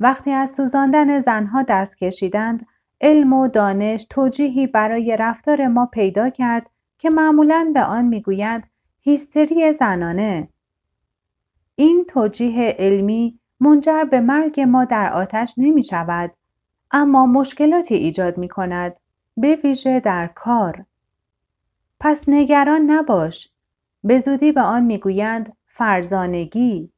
وقتی 0.00 0.30
از 0.30 0.50
سوزاندن 0.50 1.20
زنها 1.20 1.62
دست 1.62 1.98
کشیدند 1.98 2.66
علم 3.00 3.32
و 3.32 3.48
دانش 3.48 4.06
توجیهی 4.10 4.66
برای 4.66 5.16
رفتار 5.16 5.66
ما 5.66 5.86
پیدا 5.86 6.30
کرد 6.30 6.70
که 6.98 7.10
معمولا 7.10 7.70
به 7.74 7.84
آن 7.84 8.04
می‌گویند 8.04 8.66
هیستری 9.00 9.72
زنانه. 9.72 10.48
این 11.76 12.04
توجیه 12.04 12.76
علمی 12.78 13.38
منجر 13.60 14.04
به 14.04 14.20
مرگ 14.20 14.60
ما 14.60 14.84
در 14.84 15.12
آتش 15.12 15.54
نمی 15.58 15.84
شود 15.84 16.34
اما 16.90 17.26
مشکلاتی 17.26 17.94
ایجاد 17.94 18.38
می 18.38 18.48
کند 18.48 19.00
به 19.36 19.56
ویژه 19.64 20.00
در 20.00 20.26
کار. 20.26 20.86
پس 22.00 22.28
نگران 22.28 22.90
نباش. 22.90 23.50
به 24.04 24.18
زودی 24.18 24.52
به 24.52 24.60
آن 24.60 24.84
می‌گویند 24.84 25.56
فرزانگی. 25.66 26.90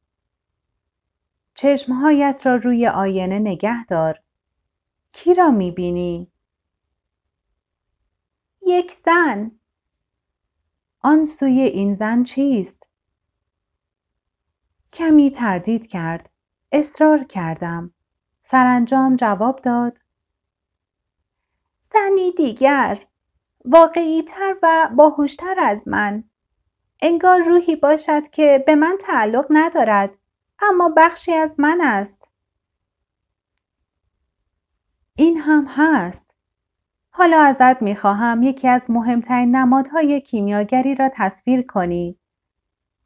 چشمهایت 1.55 2.41
را 2.45 2.57
روی 2.57 2.87
آینه 2.87 3.39
نگه 3.39 3.85
دار. 3.85 4.21
کی 5.13 5.35
را 5.35 5.51
می‌بینی؟ 5.51 6.31
یک 8.67 8.93
زن. 8.93 9.51
آن 11.01 11.25
سوی 11.25 11.61
این 11.61 11.95
زن 11.95 12.23
چیست؟ 12.23 12.87
کمی 14.97 15.31
تردید 15.31 15.87
کرد. 15.87 16.31
اصرار 16.73 17.25
کردم. 17.25 17.95
سرانجام 18.43 19.17
جواب 19.17 19.61
داد. 19.61 19.99
زنی 21.81 22.33
دیگر. 22.37 23.07
واقعی 23.65 24.23
تر 24.23 24.57
و 24.63 24.91
باهوشتر 24.97 25.55
از 25.61 25.89
من. 25.89 26.25
انگار 27.03 27.43
روحی 27.43 27.77
باشد 27.77 28.29
که 28.29 28.65
به 28.67 28.75
من 28.75 28.99
تعلق 29.01 29.47
ندارد 29.51 30.19
اما 30.61 30.95
بخشی 30.97 31.33
از 31.33 31.61
من 31.61 31.81
است. 31.81 32.29
این 35.17 35.39
هم 35.39 35.67
هست. 35.69 36.31
حالا 37.11 37.41
ازت 37.41 37.83
می‌خواهم 37.83 38.43
یکی 38.43 38.69
از 38.69 38.91
مهمترین 38.91 39.57
نمادهای 39.57 40.21
کیمیاگری 40.21 40.95
را 40.95 41.11
تصویر 41.15 41.63
کنی. 41.63 42.19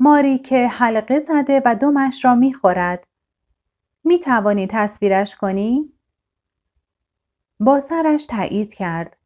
ماری 0.03 0.39
که 0.39 0.69
حلقه 0.69 1.19
زده 1.19 1.63
و 1.65 1.75
دمش 1.75 2.25
را 2.25 2.35
می‌خورد. 2.35 3.07
می 4.05 4.19
توانی 4.19 4.67
تصویرش 4.67 5.37
کنی؟ 5.37 5.93
با 7.61 7.81
سرش 7.81 8.27
تایید 8.27 8.75
کرد. 8.75 9.17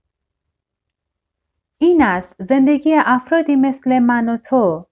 این 1.78 2.02
است 2.02 2.36
زندگی 2.38 2.94
افرادی 2.94 3.56
مثل 3.56 3.98
من 3.98 4.28
و 4.28 4.36
تو. 4.36 4.86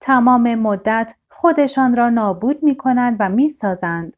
تمام 0.00 0.54
مدت 0.54 1.14
خودشان 1.28 1.96
را 1.96 2.10
نابود 2.10 2.62
می 2.62 2.76
کنند 2.76 3.16
و 3.20 3.28
می 3.28 3.48
سازند. 3.48 4.16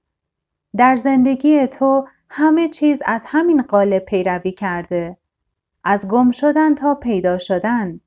در 0.76 0.96
زندگی 0.96 1.66
تو 1.66 2.08
همه 2.30 2.68
چیز 2.68 3.02
از 3.06 3.22
همین 3.26 3.62
قالب 3.62 4.04
پیروی 4.04 4.52
کرده. 4.52 5.16
از 5.84 6.08
گم 6.08 6.30
شدن 6.30 6.74
تا 6.74 6.94
پیدا 6.94 7.38
شدن. 7.38 8.00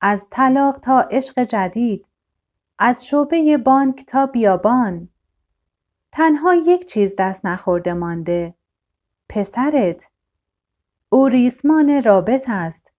از 0.00 0.26
طلاق 0.30 0.78
تا 0.78 1.00
عشق 1.00 1.44
جدید. 1.44 2.06
از 2.78 3.06
شعبه 3.06 3.56
بانک 3.56 4.04
تا 4.06 4.26
بیابان. 4.26 5.08
تنها 6.12 6.54
یک 6.54 6.86
چیز 6.86 7.14
دست 7.18 7.46
نخورده 7.46 7.92
مانده. 7.92 8.54
پسرت. 9.28 10.10
او 11.08 11.28
ریسمان 11.28 12.02
رابط 12.02 12.44
است. 12.48 12.92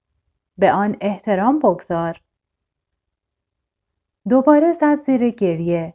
به 0.57 0.71
آن 0.71 0.97
احترام 1.01 1.59
بگذار. 1.59 2.21
دوباره 4.29 4.73
زد 4.73 4.99
زیر 4.99 5.29
گریه. 5.29 5.93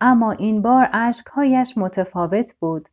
اما 0.00 0.32
این 0.32 0.62
بار 0.62 0.88
اشکهایش 0.92 1.78
متفاوت 1.78 2.54
بود. 2.60 2.88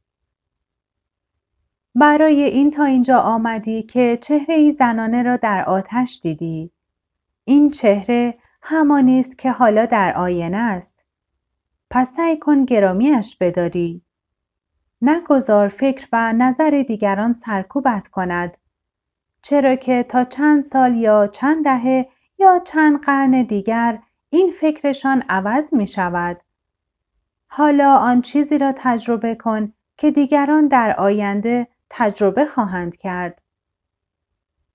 برای 1.95 2.43
این 2.43 2.71
تا 2.71 2.83
اینجا 2.83 3.19
آمدی 3.19 3.83
که 3.83 4.19
چهره 4.21 4.55
ای 4.55 4.71
زنانه 4.71 5.23
را 5.23 5.37
در 5.37 5.65
آتش 5.65 6.19
دیدی. 6.23 6.71
این 7.43 7.69
چهره 7.69 8.37
همانی 8.67 9.19
است 9.19 9.37
که 9.37 9.51
حالا 9.51 9.85
در 9.85 10.17
آینه 10.17 10.57
است. 10.57 11.03
پس 11.89 12.15
سعی 12.15 12.39
کن 12.39 12.65
گرامیش 12.65 13.37
بداری. 13.37 14.01
نگذار 15.01 15.67
فکر 15.67 16.07
و 16.11 16.33
نظر 16.33 16.83
دیگران 16.87 17.33
سرکوبت 17.33 18.07
کند. 18.07 18.57
چرا 19.41 19.75
که 19.75 20.05
تا 20.09 20.23
چند 20.23 20.63
سال 20.63 20.95
یا 20.95 21.27
چند 21.27 21.63
دهه 21.63 22.09
یا 22.39 22.61
چند 22.65 23.01
قرن 23.01 23.43
دیگر 23.43 23.99
این 24.29 24.51
فکرشان 24.51 25.23
عوض 25.29 25.73
می 25.73 25.87
شود. 25.87 26.41
حالا 27.47 27.95
آن 27.97 28.21
چیزی 28.21 28.57
را 28.57 28.73
تجربه 28.77 29.35
کن 29.35 29.73
که 29.97 30.11
دیگران 30.11 30.67
در 30.67 30.95
آینده 30.97 31.67
تجربه 31.89 32.45
خواهند 32.45 32.95
کرد. 32.95 33.41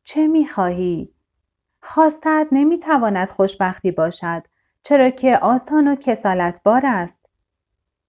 چه 0.04 0.26
می 0.26 0.46
خواهی؟ 0.46 1.14
خواستت 1.82 2.48
نمی 2.52 2.78
تواند 2.78 3.28
خوشبختی 3.30 3.90
باشد 3.90 4.42
چرا 4.82 5.10
که 5.10 5.38
آسان 5.38 5.88
و 5.88 5.94
کسالت 5.94 6.62
بار 6.62 6.86
است. 6.86 7.26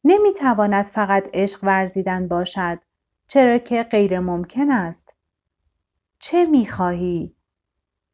نمی 0.04 0.34
تواند 0.34 0.86
فقط 0.86 1.30
عشق 1.34 1.60
ورزیدن 1.64 2.28
باشد 2.28 2.80
چرا 3.28 3.58
که 3.58 3.84
غیر 3.84 4.20
ممکن 4.20 4.72
است. 4.72 5.14
چه 6.20 6.46
می 6.46 6.66
خواهی؟ 6.66 7.36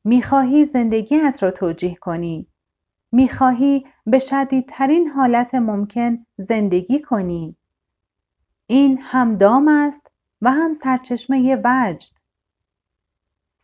می 0.04 0.22
خواهی 0.22 0.66
زندگیت 0.66 1.38
را 1.42 1.52
توجیه 1.52 1.96
کنی. 1.96 2.48
می 3.12 3.30
خواهی 3.30 3.86
به 4.06 4.20
شدیدترین 4.20 5.08
حالت 5.08 5.56
ممکن 5.56 6.26
زندگی 6.38 7.02
کنی. 7.02 7.56
این 8.68 9.00
هم 9.02 9.36
دام 9.38 9.68
است 9.68 10.12
و 10.42 10.52
هم 10.52 10.74
سرچشمه 10.74 11.62
وجد. 11.64 12.17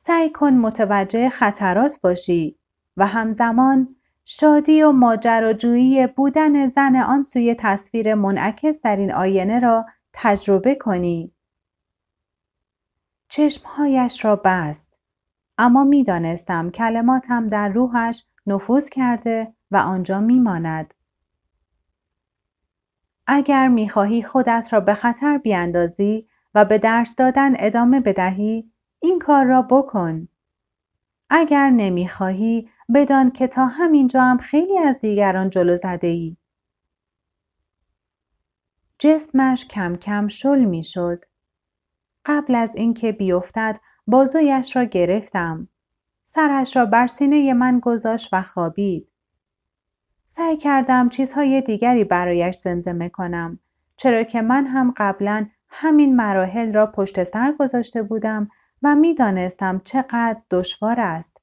سعی 0.06 0.30
کن 0.30 0.54
متوجه 0.54 1.30
خطرات 1.30 2.02
باشی 2.02 2.60
و 2.98 3.08
همزمان 3.08 3.96
شادی 4.26 4.84
و 4.84 4.92
ماجراجویی 4.92 6.08
بودن 6.08 6.68
زن 6.68 6.96
آن 6.96 7.24
سوی 7.24 7.56
تصویر 7.60 8.16
منعکس 8.16 8.82
در 8.82 8.96
این 8.96 9.14
آینه 9.14 9.60
را 9.60 9.86
تجربه 10.14 10.76
کنی. 10.76 11.32
چشمهایش 13.30 14.26
را 14.26 14.36
بست. 14.36 14.98
اما 15.58 15.84
می‌دانستم 15.84 16.70
کلماتم 16.70 17.48
در 17.48 17.70
روحش 17.70 18.24
نفوذ 18.46 18.90
کرده 18.90 19.54
و 19.72 19.78
آنجا 19.78 20.20
میماند. 20.20 20.94
اگر 23.28 23.68
می‌خواهی 23.68 24.24
خودت 24.24 24.68
را 24.72 24.80
به 24.80 24.94
خطر 24.94 25.38
بیاندازی 25.38 26.28
و 26.56 26.66
به 26.66 26.78
درس 26.78 27.16
دادن 27.16 27.54
ادامه 27.60 28.00
بدهی 28.00 28.73
این 29.04 29.20
کار 29.20 29.46
را 29.46 29.62
بکن. 29.62 30.28
اگر 31.30 31.70
نمی‌خواهی 31.70 32.70
بدان 32.96 33.32
که 33.32 33.48
تا 33.48 33.66
همینجا 33.66 34.22
هم 34.22 34.38
خیلی 34.38 34.80
از 34.80 35.00
دیگران 35.00 35.50
جلو 35.50 35.76
زده 35.76 36.08
ای. 36.08 36.38
جسمش 39.00 39.66
کم 39.66 39.96
کم 39.96 40.28
شل 40.28 40.60
می 40.60 40.84
شد. 40.84 41.26
قبل 42.26 42.56
از 42.56 42.76
اینکه 42.76 43.12
بیفتد 43.12 43.80
بازویش 44.08 44.76
را 44.76 44.84
گرفتم. 44.84 45.68
سرش 46.24 46.76
را 46.76 46.86
بر 46.86 47.08
سینه 47.08 47.54
من 47.54 47.80
گذاشت 47.80 48.30
و 48.32 48.42
خوابید. 48.42 49.08
سعی 50.28 50.58
کردم 50.58 51.10
چیزهای 51.10 51.62
دیگری 51.62 52.04
برایش 52.04 52.56
زمزمه 52.56 53.10
کنم 53.10 53.60
چرا 53.96 54.24
که 54.24 54.42
من 54.42 54.68
هم 54.68 54.94
قبلا 54.98 55.46
همین 55.70 56.16
مراحل 56.16 56.74
را 56.74 56.86
پشت 56.88 57.24
سر 57.24 57.54
گذاشته 57.60 58.04
بودم 58.04 58.50
و 58.84 58.96
می‌دانستم 58.96 59.82
چقدر 59.84 60.42
دشوار 60.52 61.00
است. 61.00 61.38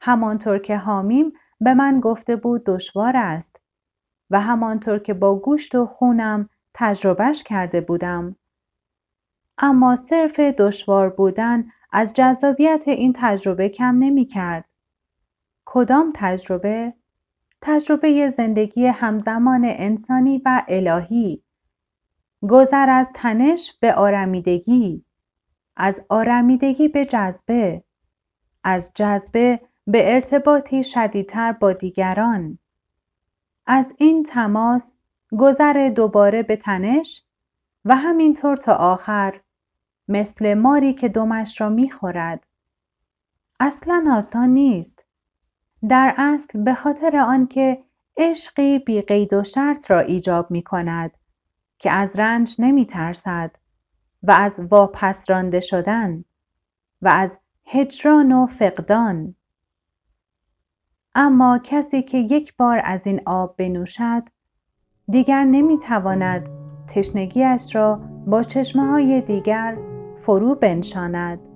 همانطور 0.00 0.58
که 0.58 0.76
حامیم 0.76 1.32
به 1.60 1.74
من 1.74 2.00
گفته 2.00 2.36
بود 2.36 2.64
دشوار 2.64 3.16
است 3.16 3.60
و 4.30 4.40
همانطور 4.40 4.98
که 4.98 5.14
با 5.14 5.38
گوشت 5.38 5.74
و 5.74 5.86
خونم 5.86 6.48
تجربهش 6.74 7.42
کرده 7.42 7.80
بودم. 7.80 8.36
اما 9.58 9.96
صرف 9.96 10.40
دشوار 10.40 11.10
بودن 11.10 11.64
از 11.92 12.14
جذابیت 12.14 12.84
این 12.86 13.12
تجربه 13.16 13.68
کم 13.68 13.98
نمی 13.98 14.24
کرد. 14.24 14.64
کدام 15.64 16.12
تجربه؟ 16.14 16.94
تجربه 17.60 18.28
زندگی 18.28 18.86
همزمان 18.86 19.64
انسانی 19.64 20.42
و 20.44 20.62
الهی. 20.68 21.42
گذر 22.48 22.90
از 22.90 23.10
تنش 23.14 23.78
به 23.80 23.94
آرمیدگی. 23.94 25.04
از 25.82 26.00
آرمیدگی 26.08 26.88
به 26.88 27.04
جذبه. 27.04 27.84
از 28.64 28.92
جذبه 28.94 29.60
به 29.86 30.14
ارتباطی 30.14 30.84
شدیدتر 30.84 31.52
با 31.52 31.72
دیگران. 31.72 32.58
از 33.66 33.92
این 33.96 34.22
تماس 34.22 34.94
گذر 35.38 35.88
دوباره 35.88 36.42
به 36.42 36.56
تنش 36.56 37.24
و 37.84 37.96
همینطور 37.96 38.56
تا 38.56 38.74
آخر 38.74 39.40
مثل 40.08 40.54
ماری 40.54 40.94
که 40.94 41.08
دمش 41.08 41.60
را 41.60 41.68
می‌خورد. 41.68 42.46
اصلا 43.60 44.14
آسان 44.16 44.48
نیست. 44.48 45.04
در 45.88 46.14
اصل 46.18 46.64
به 46.64 46.74
خاطر 46.74 47.16
آنکه 47.16 47.84
عشقی 48.16 48.78
بی 48.78 49.02
قید 49.02 49.32
و 49.32 49.44
شرط 49.44 49.90
را 49.90 50.00
ایجاب 50.00 50.50
می 50.50 50.62
کند 50.62 51.10
که 51.78 51.90
از 51.90 52.18
رنج 52.18 52.56
نمی 52.58 52.86
ترسد 52.86 53.56
و 54.22 54.30
از 54.30 54.60
واپس 54.70 55.30
رانده 55.30 55.60
شدن 55.60 56.24
و 57.02 57.08
از 57.08 57.38
هجران 57.66 58.32
و 58.32 58.46
فقدان. 58.46 59.34
اما 61.14 61.60
کسی 61.64 62.02
که 62.02 62.18
یک 62.18 62.56
بار 62.56 62.80
از 62.84 63.06
این 63.06 63.20
آب 63.26 63.56
بنوشد 63.56 64.22
دیگر 65.08 65.44
نمی 65.44 65.78
تواند 65.78 66.48
تشنگیش 66.88 67.76
را 67.76 67.96
با 68.26 68.42
چشمه 68.42 68.86
های 68.86 69.20
دیگر 69.20 69.78
فرو 70.18 70.54
بنشاند. 70.54 71.49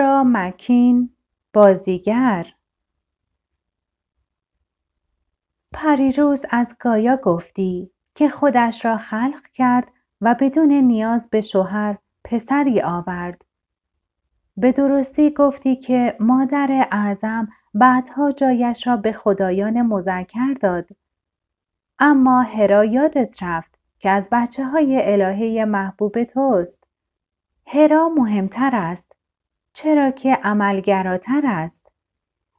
مکین 0.00 1.10
بازیگر 1.52 2.46
پریروز 5.72 6.44
از 6.50 6.76
گایا 6.80 7.16
گفتی 7.16 7.90
که 8.14 8.28
خودش 8.28 8.84
را 8.84 8.96
خلق 8.96 9.42
کرد 9.54 9.92
و 10.20 10.36
بدون 10.40 10.72
نیاز 10.72 11.30
به 11.30 11.40
شوهر 11.40 11.98
پسری 12.24 12.80
آورد. 12.80 13.44
به 14.56 14.72
درستی 14.72 15.30
گفتی 15.30 15.76
که 15.76 16.16
مادر 16.20 16.88
اعظم 16.90 17.48
بعدها 17.74 18.32
جایش 18.32 18.86
را 18.86 18.96
به 18.96 19.12
خدایان 19.12 19.82
مذکر 19.82 20.54
داد. 20.60 20.88
اما 21.98 22.42
هرا 22.42 22.84
یادت 22.84 23.42
رفت 23.42 23.78
که 23.98 24.10
از 24.10 24.28
بچه 24.32 24.64
های 24.64 25.12
الهه 25.12 25.64
محبوب 25.64 26.24
توست. 26.24 26.84
هرا 27.66 28.08
مهمتر 28.08 28.70
است 28.72 29.12
چرا 29.72 30.10
که 30.10 30.38
عملگراتر 30.42 31.42
است. 31.44 31.92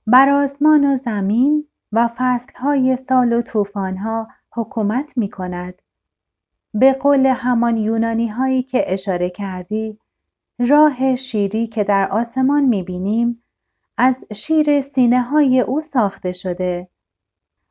بر 0.08 0.30
آسمان 0.30 0.94
و 0.94 0.98
زمین 0.98 1.68
و 1.92 2.10
فصلهای 2.16 2.98
سال 2.98 3.34
و 3.34 3.42
طوفانها 3.42 4.28
حکومت 4.52 5.18
می 5.18 5.30
کند. 5.30 5.82
به 6.74 6.94
قول 6.94 7.26
همان 7.26 7.78
یونانی 7.78 8.28
هایی 8.28 8.64
که 8.64 8.94
اشاره 8.94 9.30
کردی، 9.30 10.00
راه 10.60 11.16
شیری 11.16 11.68
که 11.68 11.84
در 11.84 12.08
آسمان 12.12 12.64
می 12.64 12.84
بینیم 12.84 13.44
از 13.98 14.26
شیر 14.34 14.82
سینه 14.82 15.22
های 15.22 15.60
او 15.60 15.82
ساخته 15.82 16.32
شده. 16.32 16.90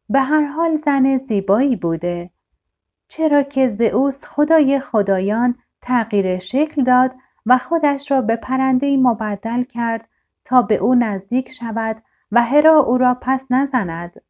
به 0.08 0.20
هر 0.20 0.44
حال 0.44 0.76
زن 0.76 1.16
زیبایی 1.16 1.76
بوده. 1.76 2.30
چرا 3.08 3.42
که 3.42 3.68
زئوس 3.68 4.24
خدای 4.24 4.80
خدایان 4.80 5.54
تغییر 5.80 6.38
شکل 6.38 6.82
داد 6.82 7.14
و 7.46 7.58
خودش 7.58 8.10
را 8.10 8.22
به 8.22 8.36
پرنده 8.36 8.96
مبدل 8.96 9.62
کرد 9.62 10.08
تا 10.44 10.62
به 10.62 10.74
او 10.74 10.94
نزدیک 10.94 11.50
شود 11.50 11.96
و 12.32 12.42
هرا 12.42 12.78
او 12.78 12.98
را 12.98 13.18
پس 13.20 13.46
نزند. 13.50 14.22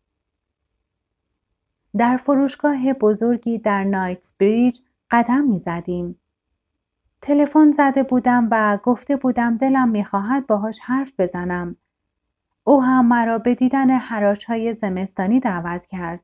در 1.96 2.16
فروشگاه 2.16 2.92
بزرگی 2.92 3.58
در 3.58 3.84
نایتس 3.84 4.36
بریج 4.36 4.80
قدم 5.10 5.44
می 5.44 5.58
زدیم. 5.58 6.18
تلفن 7.22 7.70
زده 7.70 8.02
بودم 8.02 8.48
و 8.50 8.78
گفته 8.82 9.16
بودم 9.16 9.56
دلم 9.56 9.88
می‌خواهد 9.88 10.46
باهاش 10.46 10.80
حرف 10.80 11.12
بزنم. 11.18 11.76
او 12.64 12.82
هم 12.82 13.08
مرا 13.08 13.38
به 13.38 13.54
دیدن 13.54 13.90
حراج 13.90 14.44
های 14.46 14.72
زمستانی 14.72 15.40
دعوت 15.40 15.86
کرد. 15.86 16.22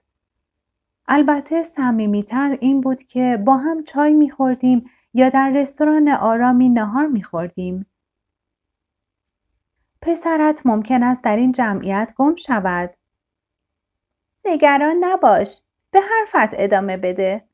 البته 1.08 1.62
صمیمیتر 1.62 2.58
این 2.60 2.80
بود 2.80 3.02
که 3.02 3.42
با 3.46 3.56
هم 3.56 3.82
چای 3.82 4.14
میخوردیم 4.14 4.90
یا 5.18 5.28
در 5.28 5.50
رستوران 5.50 6.08
آرامی 6.08 6.68
نهار 6.68 7.06
میخوردیم. 7.06 7.86
پسرت 10.02 10.66
ممکن 10.66 11.02
است 11.02 11.24
در 11.24 11.36
این 11.36 11.52
جمعیت 11.52 12.12
گم 12.16 12.36
شود. 12.36 12.94
نگران 14.44 14.96
نباش. 15.00 15.60
به 15.90 16.00
حرفت 16.00 16.54
ادامه 16.58 16.96
بده. 16.96 17.44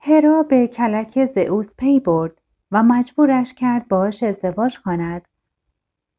هرا 0.00 0.42
به 0.42 0.66
کلک 0.66 1.24
زئوس 1.24 1.74
پی 1.76 2.00
برد 2.00 2.42
و 2.72 2.82
مجبورش 2.82 3.54
کرد 3.54 3.88
باش 3.88 4.22
ازدواج 4.22 4.78
کند. 4.78 5.28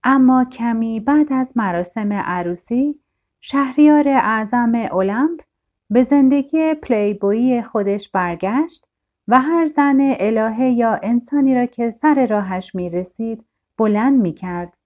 اما 0.03 0.45
کمی 0.45 0.99
بعد 0.99 1.33
از 1.33 1.53
مراسم 1.55 2.13
عروسی 2.13 2.99
شهریار 3.41 4.07
اعظم 4.07 4.75
اولمپ 4.75 5.41
به 5.89 6.03
زندگی 6.03 6.73
پلیبویی 6.73 7.61
خودش 7.61 8.09
برگشت 8.09 8.88
و 9.31 9.39
هر 9.41 9.65
زن 9.65 9.97
الهه 10.19 10.69
یا 10.69 10.99
انسانی 11.03 11.55
را 11.55 11.65
که 11.65 11.91
سر 11.91 12.27
راهش 12.29 12.75
می 12.75 12.89
رسید 12.89 13.45
بلند 13.77 14.21
می 14.21 14.33
کرد. 14.33 14.77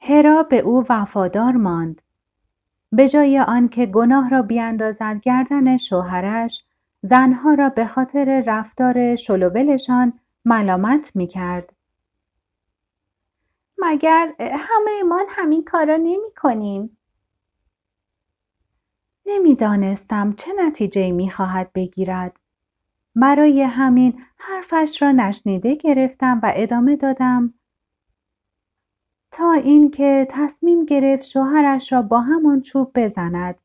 هرا 0.00 0.42
به 0.42 0.58
او 0.58 0.84
وفادار 0.88 1.52
ماند. 1.52 2.02
به 2.92 3.08
جای 3.08 3.40
آنکه 3.40 3.86
گناه 3.86 4.30
را 4.30 4.42
بیاندازد 4.42 5.20
گردن 5.20 5.76
شوهرش 5.76 6.64
زنها 7.02 7.54
را 7.54 7.68
به 7.68 7.86
خاطر 7.86 8.44
رفتار 8.46 9.16
شلوبلشان 9.16 10.20
ملامت 10.44 11.16
می 11.16 11.26
کرد. 11.26 11.72
مگر 13.78 14.34
همه 14.40 15.02
ما 15.08 15.20
همین 15.28 15.64
کارا 15.64 15.96
نمی 15.96 16.30
کنیم؟ 16.36 16.96
نمی‌دانستم 19.26 20.32
چه 20.32 20.52
نتیجه 20.58 21.12
می 21.12 21.30
خواهد 21.30 21.72
بگیرد. 21.72 22.43
برای 23.16 23.62
همین 23.62 24.22
حرفش 24.36 25.02
را 25.02 25.12
نشنیده 25.12 25.74
گرفتم 25.74 26.40
و 26.42 26.52
ادامه 26.54 26.96
دادم. 26.96 27.54
تا 29.30 29.52
اینکه 29.52 30.26
تصمیم 30.30 30.84
گرفت 30.84 31.24
شوهرش 31.24 31.92
را 31.92 32.02
با 32.02 32.20
همان 32.20 32.60
چوب 32.60 32.92
بزند. 32.94 33.60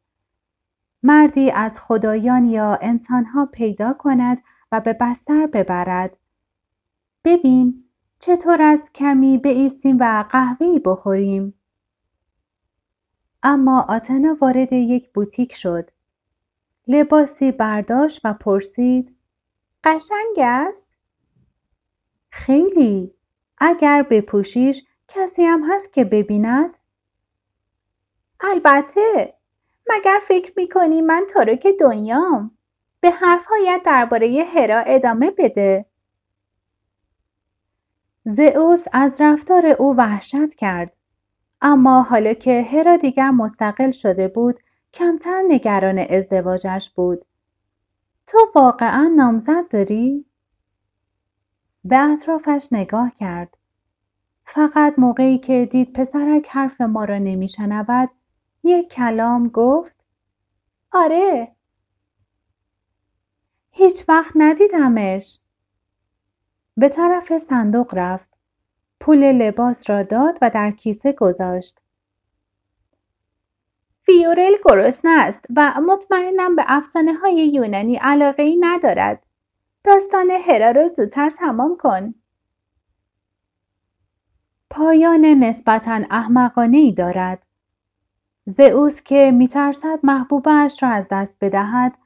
مردی 1.03 1.51
از 1.51 1.79
خدایان 1.79 2.45
یا 2.45 2.79
انسانها 2.81 3.45
پیدا 3.45 3.93
کند 3.93 4.41
و 4.71 4.81
به 4.81 4.93
بستر 4.93 5.47
ببرد. 5.47 6.17
ببین 7.23 7.83
چطور 8.19 8.62
است 8.62 8.93
کمی 8.93 9.38
بایستیم 9.38 9.97
و 9.99 10.25
قهوه‌ای 10.31 10.79
بخوریم. 10.79 11.53
اما 13.43 13.81
آتنا 13.81 14.38
وارد 14.41 14.73
یک 14.73 15.09
بوتیک 15.13 15.53
شد. 15.53 15.89
لباسی 16.88 17.51
برداشت 17.51 18.21
و 18.23 18.33
پرسید 18.33 19.15
قشنگ 19.83 20.37
است؟ 20.37 20.89
خیلی. 22.29 23.13
اگر 23.57 24.03
بپوشیش 24.03 24.83
کسی 25.07 25.43
هم 25.43 25.63
هست 25.71 25.93
که 25.93 26.03
ببیند؟ 26.03 26.77
البته. 28.41 29.33
مگر 29.89 30.19
فکر 30.21 30.53
می‌کنی 30.57 31.01
من 31.01 31.25
تارک 31.33 31.67
دنیام؟ 31.79 32.57
به 33.01 33.11
حرفهایت 33.11 33.81
درباره 33.85 34.45
هرا 34.53 34.79
ادامه 34.79 35.31
بده. 35.31 35.85
زئوس 38.25 38.85
از 38.93 39.21
رفتار 39.21 39.67
او 39.67 39.95
وحشت 39.97 40.53
کرد. 40.53 40.97
اما 41.61 42.01
حالا 42.01 42.33
که 42.33 42.61
هرا 42.61 42.97
دیگر 42.97 43.31
مستقل 43.31 43.91
شده 43.91 44.27
بود 44.27 44.59
کمتر 44.93 45.43
نگران 45.47 45.99
ازدواجش 45.99 46.89
بود. 46.89 47.25
تو 48.29 48.51
واقعا 48.55 49.13
نامزد 49.15 49.67
داری؟ 49.69 50.25
به 51.85 51.97
اطرافش 51.97 52.67
نگاه 52.71 53.11
کرد. 53.13 53.57
فقط 54.45 54.93
موقعی 54.97 55.37
که 55.37 55.65
دید 55.71 55.93
پسرک 55.93 56.47
حرف 56.49 56.81
ما 56.81 57.05
را 57.05 57.17
نمیشنود 57.17 58.09
یک 58.63 58.89
کلام 58.89 59.47
گفت 59.47 60.05
آره 60.91 61.55
هیچ 63.71 64.09
وقت 64.09 64.31
ندیدمش 64.35 65.39
به 66.77 66.89
طرف 66.89 67.37
صندوق 67.37 67.93
رفت 67.93 68.33
پول 68.99 69.31
لباس 69.31 69.89
را 69.89 70.03
داد 70.03 70.37
و 70.41 70.49
در 70.49 70.71
کیسه 70.71 71.11
گذاشت 71.11 71.81
ویورل 74.09 74.53
گرسنه 74.65 75.11
است 75.11 75.45
و 75.55 75.73
مطمئنم 75.81 76.55
به 76.55 76.63
افسانه 76.67 77.13
های 77.13 77.47
یونانی 77.47 77.95
علاقه 77.95 78.43
ای 78.43 78.57
ندارد. 78.59 79.25
داستان 79.83 80.31
هرا 80.31 80.71
را 80.71 80.87
زودتر 80.87 81.29
تمام 81.29 81.77
کن. 81.77 82.13
پایان 84.69 85.25
نسبتا 85.25 86.01
احمقانه 86.09 86.77
ای 86.77 86.91
دارد. 86.91 87.45
زئوس 88.45 89.01
که 89.01 89.31
میترسد 89.31 89.99
محبوبش 90.03 90.83
را 90.83 90.89
از 90.89 91.07
دست 91.11 91.37
بدهد 91.41 91.97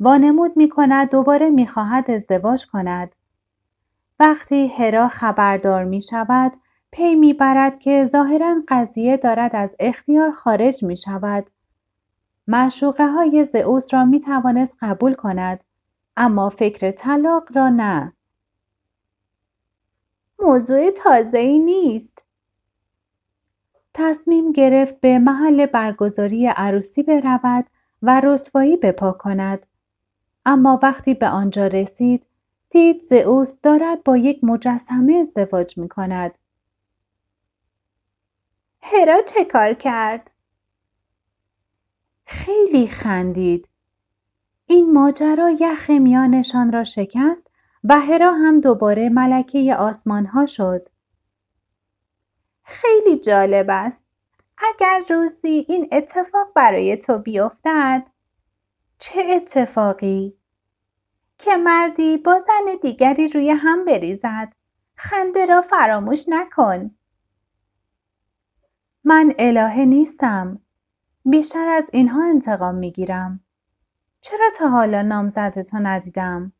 وانمود 0.00 0.56
می 0.56 0.68
کند 0.68 1.10
دوباره 1.10 1.50
می 1.50 1.66
خواهد 1.66 2.10
ازدواج 2.10 2.66
کند. 2.66 3.14
وقتی 4.20 4.68
هرا 4.68 5.08
خبردار 5.08 5.84
می 5.84 6.02
شود 6.02 6.52
پی 6.92 7.14
می 7.14 7.32
برد 7.32 7.78
که 7.78 8.04
ظاهرا 8.04 8.62
قضیه 8.68 9.16
دارد 9.16 9.56
از 9.56 9.76
اختیار 9.80 10.30
خارج 10.30 10.84
می 10.84 10.96
شود. 10.96 11.50
معشوقه 12.46 13.06
های 13.06 13.44
زئوس 13.44 13.94
را 13.94 14.04
می 14.04 14.20
توانست 14.20 14.76
قبول 14.80 15.14
کند 15.14 15.64
اما 16.16 16.48
فکر 16.48 16.90
طلاق 16.90 17.56
را 17.56 17.68
نه. 17.68 18.12
موضوع 20.38 20.90
تازه 20.90 21.38
ای 21.38 21.58
نیست. 21.58 22.24
تصمیم 23.94 24.52
گرفت 24.52 25.00
به 25.00 25.18
محل 25.18 25.66
برگزاری 25.66 26.46
عروسی 26.46 27.02
برود 27.02 27.70
و 28.02 28.20
رسوایی 28.20 28.76
بپا 28.76 29.12
کند. 29.12 29.66
اما 30.46 30.80
وقتی 30.82 31.14
به 31.14 31.28
آنجا 31.28 31.66
رسید 31.66 32.26
دید 32.70 33.00
زئوس 33.00 33.60
دارد 33.60 34.04
با 34.04 34.16
یک 34.16 34.44
مجسمه 34.44 35.14
ازدواج 35.14 35.78
می 35.78 35.88
کند. 35.88 36.38
هرا 38.92 39.22
چه 39.22 39.44
کار 39.44 39.74
کرد؟ 39.74 40.30
خیلی 42.26 42.86
خندید. 42.86 43.68
این 44.66 44.92
ماجرا 44.92 45.50
یخ 45.60 45.90
میانشان 45.90 46.72
را 46.72 46.84
شکست 46.84 47.50
و 47.84 48.00
هرا 48.00 48.32
هم 48.32 48.60
دوباره 48.60 49.08
ملکه 49.08 49.76
آسمان 49.78 50.26
ها 50.26 50.46
شد. 50.46 50.88
خیلی 52.62 53.18
جالب 53.18 53.66
است. 53.68 54.04
اگر 54.58 55.02
روزی 55.08 55.66
این 55.68 55.88
اتفاق 55.92 56.52
برای 56.54 56.96
تو 56.96 57.18
بیفتد 57.18 58.08
چه 58.98 59.22
اتفاقی؟ 59.30 60.36
که 61.38 61.56
مردی 61.56 62.18
با 62.18 62.38
زن 62.38 62.78
دیگری 62.82 63.28
روی 63.28 63.50
هم 63.50 63.84
بریزد. 63.84 64.52
خنده 64.96 65.46
را 65.46 65.60
فراموش 65.60 66.24
نکن. 66.28 66.90
من 69.04 69.34
الهه 69.38 69.84
نیستم. 69.84 70.60
بیشتر 71.24 71.68
از 71.68 71.90
اینها 71.92 72.24
انتقام 72.28 72.74
می‌گیرم. 72.74 73.44
چرا 74.20 74.50
تا 74.54 74.68
حالا 74.68 75.02
نامزدتو 75.02 75.78
ندیدم؟ 75.78 76.52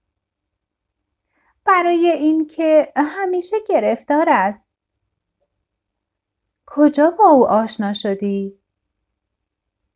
برای 1.64 2.07
اینکه 2.07 2.92
همیشه 2.96 3.57
گرفتار 3.68 4.26
است. 4.28 4.66
کجا 6.66 7.11
با 7.11 7.24
او 7.24 7.48
آشنا 7.48 7.92
شدی؟ 7.92 8.59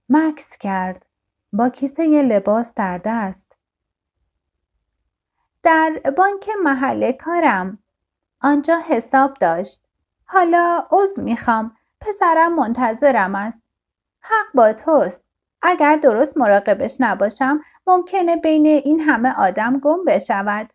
مکس 0.09 0.59
کرد 0.59 1.07
با 1.53 1.69
کیسه 1.69 2.23
لباس 2.23 2.75
در 2.75 3.01
دست. 3.05 3.59
در 5.63 6.01
بانک 6.17 6.49
محل 6.63 7.13
کارم. 7.13 7.79
آنجا 8.41 8.79
حساب 8.89 9.35
داشت. 9.35 9.87
حالا 10.25 10.87
عضو 10.91 11.23
می‌خوام. 11.23 11.77
پسرم 12.09 12.55
منتظرم 12.55 13.35
است. 13.35 13.63
حق 14.21 14.47
با 14.55 14.73
توست. 14.73 15.25
اگر 15.63 15.97
درست 15.97 16.37
مراقبش 16.37 16.97
نباشم 17.01 17.61
ممکنه 17.87 18.37
بین 18.37 18.67
این 18.67 19.01
همه 19.01 19.35
آدم 19.39 19.79
گم 19.79 20.05
بشود. 20.05 20.73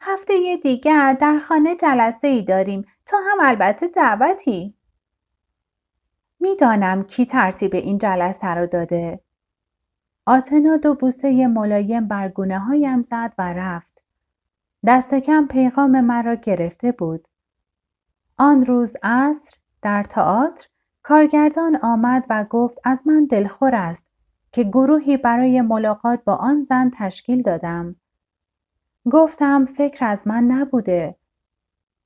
هفته 0.00 0.56
دیگر 0.62 1.16
در 1.20 1.38
خانه 1.38 1.76
جلسه 1.76 2.28
ای 2.28 2.42
داریم 2.42 2.84
تو 3.06 3.16
هم 3.16 3.38
البته 3.40 3.88
دعوتی. 3.88 4.74
می‌دانم 6.40 7.04
کی 7.04 7.26
ترتیب 7.26 7.74
این 7.74 7.98
جلسه 7.98 8.46
رو 8.46 8.66
داده. 8.66 9.20
آتنا 10.26 10.76
دو 10.76 10.94
بوسه 10.94 11.46
ملایم 11.46 12.08
بر 12.08 12.28
گونه 12.28 12.58
هایم 12.58 13.02
زد 13.02 13.34
و 13.38 13.52
رفت. 13.52 14.02
دست 14.86 15.14
کم 15.14 15.46
پیغام 15.46 16.00
مرا 16.00 16.34
گرفته 16.34 16.92
بود. 16.92 17.28
آن 18.38 18.66
روز 18.66 18.96
عصر 19.02 19.56
در 19.82 20.02
تئاتر 20.02 20.66
کارگردان 21.02 21.76
آمد 21.76 22.24
و 22.30 22.44
گفت 22.50 22.78
از 22.84 23.06
من 23.06 23.24
دلخور 23.24 23.74
است 23.74 24.06
که 24.52 24.64
گروهی 24.64 25.16
برای 25.16 25.60
ملاقات 25.60 26.24
با 26.24 26.34
آن 26.34 26.62
زن 26.62 26.90
تشکیل 26.94 27.42
دادم. 27.42 27.96
گفتم 29.10 29.64
فکر 29.64 30.04
از 30.06 30.28
من 30.28 30.44
نبوده. 30.44 31.16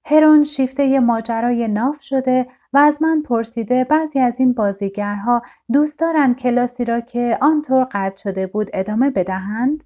هرون 0.05 0.45
شیفته 0.45 1.01
ماجرای 1.01 1.69
ناف 1.69 2.01
شده 2.01 2.47
و 2.73 2.79
از 2.79 3.03
من 3.03 3.23
پرسیده 3.23 3.85
بعضی 3.85 4.21
از 4.21 4.41
این 4.41 4.53
بازیگرها 4.53 5.43
دوست 5.73 5.99
دارند 6.01 6.37
کلاسی 6.37 6.85
را 6.85 7.01
که 7.01 7.39
آنطور 7.41 7.85
قطع 7.93 8.23
شده 8.23 8.47
بود 8.47 8.71
ادامه 8.73 9.11
بدهند؟ 9.11 9.85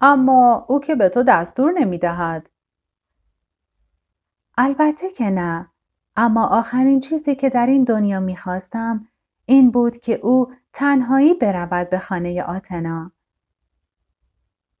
اما 0.00 0.66
او 0.68 0.80
که 0.80 0.94
به 0.94 1.08
تو 1.08 1.22
دستور 1.22 1.72
نمی 1.72 1.98
دهد. 1.98 2.50
البته 4.62 5.10
که 5.10 5.30
نه. 5.30 5.68
اما 6.16 6.46
آخرین 6.46 7.00
چیزی 7.00 7.34
که 7.34 7.48
در 7.48 7.66
این 7.66 7.84
دنیا 7.84 8.20
می 8.20 8.36
خواستم 8.36 9.08
این 9.46 9.70
بود 9.70 9.96
که 9.96 10.12
او 10.12 10.52
تنهایی 10.72 11.34
برود 11.34 11.90
به 11.90 11.98
خانه 11.98 12.42
آتنا. 12.42 13.12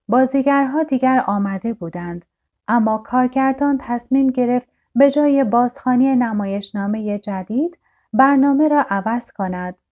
بازیگرها 0.08 0.82
دیگر 0.82 1.24
آمده 1.26 1.74
بودند 1.74 2.24
اما 2.68 2.98
کارگردان 2.98 3.78
تصمیم 3.80 4.30
گرفت 4.30 4.68
به 4.94 5.10
جای 5.10 5.44
بازخانی 5.44 6.16
نمایشنامه 6.16 7.18
جدید 7.18 7.78
برنامه 8.12 8.68
را 8.68 8.86
عوض 8.90 9.32
کند. 9.32 9.82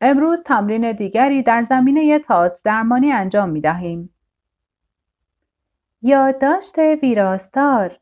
امروز 0.00 0.42
تمرین 0.42 0.92
دیگری 0.92 1.42
در 1.42 1.62
زمینه 1.62 2.18
تئاتر 2.18 2.60
درمانی 2.64 3.12
انجام 3.12 3.50
می 3.50 3.60
دهیم. 3.60 4.15
یادداشت 6.06 6.78
ویراستار 6.78 7.98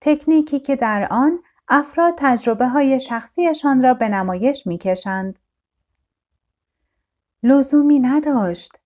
تکنیکی 0.00 0.60
که 0.60 0.76
در 0.76 1.08
آن 1.10 1.38
افراد 1.68 2.14
تجربه 2.16 2.68
های 2.68 3.00
شخصیشان 3.00 3.82
را 3.82 3.94
به 3.94 4.08
نمایش 4.08 4.66
می 4.66 4.78
کشند. 4.78 5.38
لزومی 7.42 8.00
نداشت. 8.00 8.80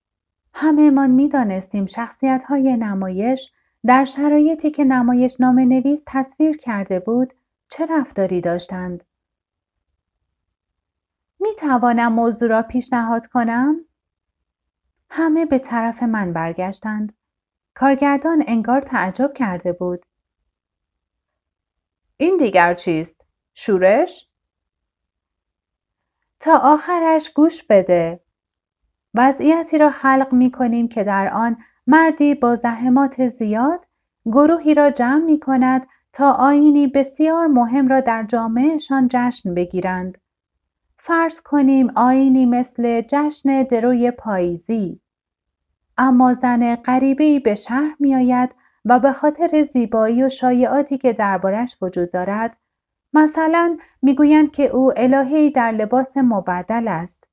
همه 0.53 0.89
من 0.89 1.11
می 1.11 1.29
دانستیم 1.29 1.85
شخصیت 1.85 2.43
های 2.43 2.77
نمایش 2.77 3.51
در 3.85 4.05
شرایطی 4.05 4.71
که 4.71 4.83
نمایش 4.83 5.39
نام 5.39 5.59
نویس 5.59 6.03
تصویر 6.07 6.57
کرده 6.57 6.99
بود 6.99 7.33
چه 7.69 7.85
رفتاری 7.85 8.41
داشتند؟ 8.41 9.03
می 11.39 11.55
توانم 11.55 12.13
موضوع 12.13 12.49
را 12.49 12.61
پیشنهاد 12.61 13.25
کنم؟ 13.25 13.75
همه 15.09 15.45
به 15.45 15.59
طرف 15.59 16.03
من 16.03 16.33
برگشتند. 16.33 17.16
کارگردان 17.79 18.43
انگار 18.47 18.81
تعجب 18.81 19.33
کرده 19.33 19.73
بود. 19.73 20.05
این 22.17 22.37
دیگر 22.37 22.73
چیست؟ 22.73 23.25
شورش؟ 23.53 24.27
تا 26.39 26.57
آخرش 26.57 27.29
گوش 27.29 27.63
بده. 27.63 28.19
وضعیتی 29.13 29.77
را 29.77 29.91
خلق 29.91 30.33
می 30.33 30.51
کنیم 30.51 30.87
که 30.87 31.03
در 31.03 31.33
آن 31.33 31.57
مردی 31.87 32.35
با 32.35 32.55
زحمات 32.55 33.27
زیاد 33.27 33.85
گروهی 34.25 34.73
را 34.73 34.91
جمع 34.91 35.23
می 35.23 35.39
کند 35.39 35.87
تا 36.13 36.31
آینی 36.31 36.87
بسیار 36.87 37.47
مهم 37.47 37.87
را 37.87 37.99
در 37.99 38.23
جامعهشان 38.23 39.07
جشن 39.11 39.53
بگیرند. 39.53 40.17
فرض 40.97 41.41
کنیم 41.41 41.91
آینی 41.95 42.45
مثل 42.45 43.01
جشن 43.01 43.63
دروی 43.63 44.11
پاییزی. 44.11 45.01
اما 45.97 46.33
زن 46.33 46.75
غریبهای 46.75 47.39
به 47.39 47.55
شهر 47.55 47.95
می 47.99 48.15
آید 48.15 48.55
و 48.85 48.99
به 48.99 49.11
خاطر 49.11 49.63
زیبایی 49.63 50.23
و 50.23 50.29
شایعاتی 50.29 50.97
که 50.97 51.13
دربارش 51.13 51.77
وجود 51.81 52.11
دارد 52.11 52.57
مثلا 53.13 53.77
می‌گویند 54.01 54.51
که 54.51 54.63
او 54.67 54.93
الههی 54.97 55.51
در 55.51 55.71
لباس 55.71 56.17
مبدل 56.17 56.87
است 56.87 57.23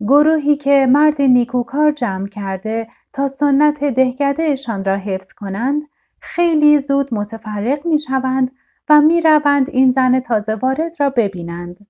گروهی 0.00 0.56
که 0.56 0.86
مرد 0.90 1.22
نیکوکار 1.22 1.92
جمع 1.92 2.28
کرده 2.28 2.88
تا 3.12 3.28
سنت 3.28 3.84
دهکدهشان 3.84 4.84
را 4.84 4.96
حفظ 4.96 5.32
کنند 5.32 5.82
خیلی 6.20 6.78
زود 6.78 7.14
متفرق 7.14 7.86
می 7.86 7.98
شوند 7.98 8.50
و 8.88 9.00
می 9.00 9.20
روند 9.20 9.70
این 9.70 9.90
زن 9.90 10.20
تازه 10.20 10.54
وارد 10.54 10.94
را 11.00 11.10
ببینند. 11.10 11.86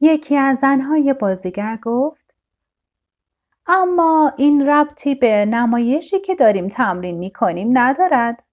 یکی 0.00 0.36
از 0.36 0.58
زنهای 0.58 1.12
بازیگر 1.12 1.78
گفت 1.82 2.21
اما 3.66 4.32
این 4.36 4.68
ربطی 4.68 5.14
به 5.14 5.46
نمایشی 5.46 6.20
که 6.20 6.34
داریم 6.34 6.68
تمرین 6.68 7.18
می 7.18 7.30
کنیم 7.30 7.78
ندارد. 7.78 8.44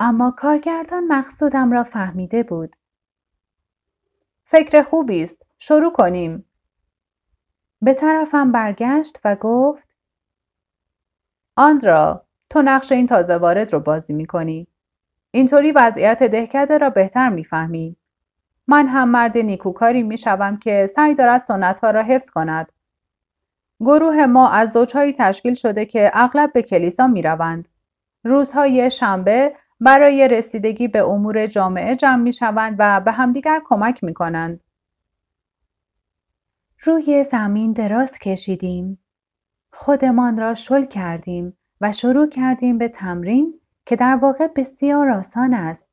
اما 0.00 0.30
کارگردان 0.30 1.06
مقصودم 1.06 1.72
را 1.72 1.84
فهمیده 1.84 2.42
بود. 2.42 2.76
فکر 4.44 4.82
خوبی 4.82 5.22
است. 5.22 5.46
شروع 5.58 5.92
کنیم. 5.92 6.44
به 7.82 7.94
طرفم 7.94 8.52
برگشت 8.52 9.20
و 9.24 9.36
گفت 9.36 9.88
آندرا 11.56 12.24
تو 12.50 12.62
نقش 12.62 12.92
این 12.92 13.06
تازه 13.06 13.36
وارد 13.36 13.72
رو 13.72 13.80
بازی 13.80 14.12
می 14.12 14.26
کنی. 14.26 14.66
اینطوری 15.30 15.72
وضعیت 15.72 16.22
دهکده 16.22 16.78
را 16.78 16.90
بهتر 16.90 17.28
می‌فهمی. 17.28 17.96
من 18.66 18.88
هم 18.88 19.08
مرد 19.08 19.38
نیکوکاری 19.38 20.02
می 20.02 20.18
شوم 20.18 20.56
که 20.56 20.86
سعی 20.86 21.14
دارد 21.14 21.40
سنت 21.40 21.80
ها 21.80 21.90
را 21.90 22.02
حفظ 22.02 22.30
کند. 22.30 22.72
گروه 23.80 24.26
ما 24.26 24.48
از 24.48 24.72
زوجهایی 24.72 25.12
تشکیل 25.12 25.54
شده 25.54 25.84
که 25.84 26.10
اغلب 26.14 26.52
به 26.52 26.62
کلیسا 26.62 27.06
می 27.06 27.22
روند. 27.22 27.68
روزهای 28.24 28.90
شنبه 28.90 29.56
برای 29.80 30.28
رسیدگی 30.28 30.88
به 30.88 31.04
امور 31.04 31.46
جامعه 31.46 31.96
جمع 31.96 32.22
می 32.22 32.32
شوند 32.32 32.76
و 32.78 33.00
به 33.00 33.12
همدیگر 33.12 33.62
کمک 33.64 34.04
می 34.04 34.14
کنند. 34.14 34.60
روی 36.84 37.24
زمین 37.24 37.72
دراز 37.72 38.18
کشیدیم. 38.18 38.98
خودمان 39.72 40.38
را 40.38 40.54
شل 40.54 40.84
کردیم 40.84 41.56
و 41.80 41.92
شروع 41.92 42.28
کردیم 42.28 42.78
به 42.78 42.88
تمرین 42.88 43.60
که 43.86 43.96
در 43.96 44.16
واقع 44.16 44.46
بسیار 44.56 45.10
آسان 45.10 45.54
است. 45.54 45.88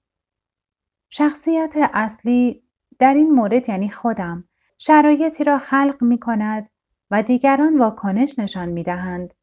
شخصیت 1.10 1.76
اصلی 1.94 2.64
در 3.00 3.14
این 3.14 3.32
مورد 3.32 3.70
یعنی 3.70 3.90
خودم 3.90 4.44
شرایطی 4.78 5.44
را 5.44 5.58
خلق 5.58 6.04
می 6.04 6.20
کند 6.20 6.70
و 7.12 7.24
دیگران 7.24 7.78
واکنش 7.78 8.40
نشان 8.40 8.70
می 8.70 8.84
دهند. 8.84 9.34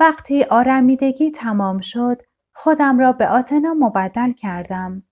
وقتی 0.00 0.44
آرمیدگی 0.44 1.30
تمام 1.30 1.80
شد 1.80 2.22
خودم 2.52 2.98
را 2.98 3.12
به 3.12 3.28
آتنا 3.28 3.74
مبدل 3.74 4.32
کردم. 4.32 5.02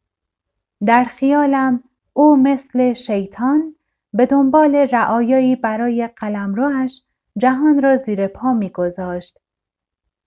در 0.86 1.04
خیالم 1.04 1.84
او 2.12 2.36
مثل 2.36 2.92
شیطان 2.92 3.74
به 4.12 4.26
دنبال 4.26 4.74
رعایایی 4.74 5.56
برای 5.56 6.06
قلمروش 6.16 7.02
جهان 7.38 7.82
را 7.82 7.96
زیر 7.96 8.26
پا 8.26 8.52
میگذاشت 8.52 9.38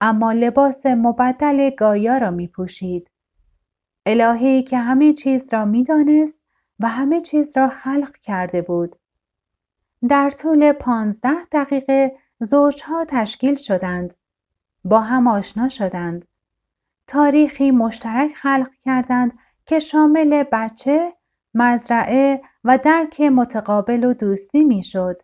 اما 0.00 0.32
لباس 0.32 0.86
مبدل 0.86 1.70
گایا 1.70 2.18
را 2.18 2.30
می 2.30 2.48
پوشید. 2.48 3.10
الهی 4.06 4.62
که 4.62 4.78
همه 4.78 5.12
چیز 5.12 5.52
را 5.52 5.64
می‌دانست 5.64 6.38
و 6.80 6.88
همه 6.88 7.20
چیز 7.20 7.56
را 7.56 7.68
خلق 7.68 8.16
کرده 8.16 8.62
بود. 8.62 8.96
در 10.06 10.30
طول 10.30 10.72
پانزده 10.72 11.44
دقیقه 11.52 12.16
زوجها 12.40 13.04
تشکیل 13.04 13.56
شدند. 13.56 14.14
با 14.84 15.00
هم 15.00 15.28
آشنا 15.28 15.68
شدند. 15.68 16.24
تاریخی 17.06 17.70
مشترک 17.70 18.34
خلق 18.34 18.70
کردند 18.80 19.38
که 19.66 19.78
شامل 19.78 20.44
بچه، 20.52 21.12
مزرعه 21.54 22.42
و 22.64 22.78
درک 22.78 23.20
متقابل 23.20 24.04
و 24.04 24.14
دوستی 24.14 24.64
می‌شد. 24.64 25.22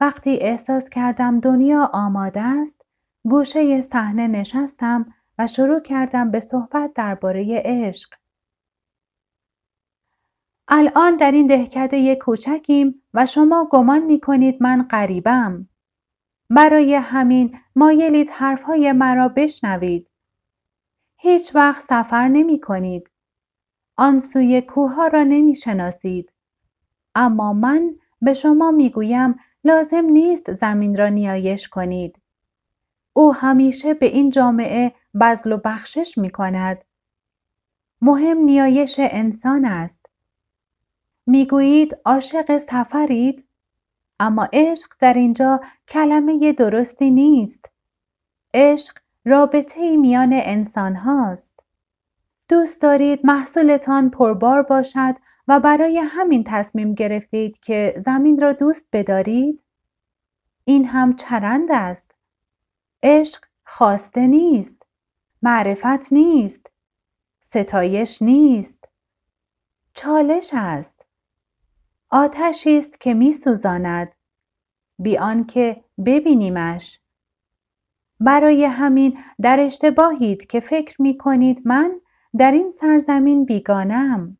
وقتی 0.00 0.36
احساس 0.36 0.88
کردم 0.88 1.40
دنیا 1.40 1.90
آماده 1.92 2.40
است، 2.40 2.84
گوشه 3.24 3.80
صحنه 3.80 4.26
نشستم 4.26 5.14
و 5.38 5.46
شروع 5.46 5.80
کردم 5.80 6.30
به 6.30 6.40
صحبت 6.40 6.92
درباره 6.94 7.62
عشق. 7.64 8.10
الان 10.72 11.16
در 11.16 11.30
این 11.30 11.46
دهکده 11.46 12.14
کوچکیم 12.14 13.02
و 13.14 13.26
شما 13.26 13.68
گمان 13.70 14.04
می 14.04 14.20
کنید 14.20 14.62
من 14.62 14.82
غریبم. 14.82 15.68
برای 16.50 16.94
همین 16.94 17.58
مایلید 17.76 18.30
حرفهای 18.30 18.92
مرا 18.92 19.28
بشنوید. 19.28 20.10
هیچ 21.16 21.54
وقت 21.54 21.82
سفر 21.82 22.28
نمی 22.28 22.60
کنید. 22.60 23.10
آن 23.96 24.18
سوی 24.18 24.60
کوه 24.60 25.08
را 25.08 25.22
نمی 25.22 25.54
شناسید. 25.54 26.32
اما 27.14 27.52
من 27.52 27.90
به 28.22 28.34
شما 28.34 28.70
می 28.70 28.90
گویم 28.90 29.34
لازم 29.64 30.04
نیست 30.04 30.52
زمین 30.52 30.96
را 30.96 31.08
نیایش 31.08 31.68
کنید. 31.68 32.20
او 33.12 33.34
همیشه 33.34 33.94
به 33.94 34.06
این 34.06 34.30
جامعه 34.30 34.94
بزل 35.20 35.52
و 35.52 35.56
بخشش 35.64 36.18
می 36.18 36.30
کند. 36.30 36.84
مهم 38.00 38.38
نیایش 38.38 38.96
انسان 38.98 39.64
است. 39.64 40.09
می‌گویید 41.26 41.96
عاشق 42.04 42.58
سفرید 42.58 43.44
اما 44.20 44.48
عشق 44.52 44.92
در 44.98 45.14
اینجا 45.14 45.60
کلمه 45.88 46.52
درستی 46.52 47.10
نیست. 47.10 47.70
عشق 48.54 48.98
رابطه 49.24 49.96
میان 49.96 50.30
انسان 50.32 50.96
هاست. 50.96 51.60
دوست 52.48 52.82
دارید 52.82 53.26
محصولتان 53.26 54.10
پربار 54.10 54.62
باشد 54.62 55.14
و 55.48 55.60
برای 55.60 55.98
همین 55.98 56.44
تصمیم 56.46 56.94
گرفتید 56.94 57.58
که 57.58 57.94
زمین 57.96 58.40
را 58.40 58.52
دوست 58.52 58.88
بدارید؟ 58.92 59.62
این 60.64 60.84
هم 60.84 61.16
چرند 61.16 61.68
است. 61.70 62.14
عشق 63.02 63.44
خواسته 63.64 64.26
نیست. 64.26 64.82
معرفت 65.42 66.12
نیست. 66.12 66.70
ستایش 67.40 68.22
نیست. 68.22 68.88
چالش 69.94 70.50
است. 70.54 71.04
آتشی 72.10 72.78
است 72.78 73.00
که 73.00 73.14
می 73.14 73.32
سوزاند. 73.32 74.14
بی 74.98 75.18
آنکه 75.18 75.84
ببینیمش. 76.06 77.00
برای 78.20 78.64
همین 78.64 79.18
در 79.40 79.60
اشتباهید 79.60 80.46
که 80.46 80.60
فکر 80.60 81.02
می 81.02 81.18
کنید 81.18 81.62
من 81.64 82.00
در 82.36 82.52
این 82.52 82.70
سرزمین 82.70 83.44
بیگانم. 83.44 84.38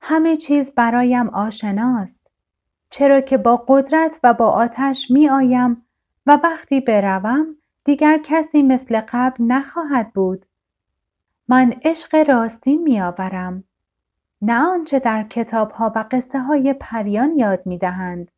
همه 0.00 0.36
چیز 0.36 0.72
برایم 0.74 1.28
آشناست. 1.28 2.30
چرا 2.90 3.20
که 3.20 3.38
با 3.38 3.64
قدرت 3.68 4.20
و 4.22 4.34
با 4.34 4.50
آتش 4.50 5.10
می 5.10 5.28
آیم 5.28 5.86
و 6.26 6.38
وقتی 6.42 6.80
بروم 6.80 7.46
دیگر 7.84 8.20
کسی 8.24 8.62
مثل 8.62 9.00
قبل 9.12 9.44
نخواهد 9.44 10.12
بود. 10.12 10.46
من 11.48 11.74
عشق 11.82 12.28
راستین 12.28 12.82
می 12.82 13.00
آورم. 13.00 13.64
نه 14.42 14.54
آنچه 14.54 14.98
در 14.98 15.22
کتاب 15.22 15.70
ها 15.70 15.92
و 15.96 16.04
قصه 16.10 16.40
های 16.40 16.74
پریان 16.80 17.38
یاد 17.38 17.66
می 17.66 17.78
دهند. 17.78 18.30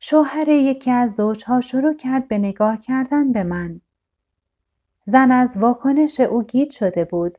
شوهر 0.00 0.48
یکی 0.48 0.90
از 0.90 1.14
زوجها 1.14 1.60
شروع 1.60 1.94
کرد 1.94 2.28
به 2.28 2.38
نگاه 2.38 2.76
کردن 2.76 3.32
به 3.32 3.42
من. 3.42 3.80
زن 5.04 5.30
از 5.30 5.56
واکنش 5.56 6.20
او 6.20 6.42
گیت 6.42 6.70
شده 6.70 7.04
بود. 7.04 7.38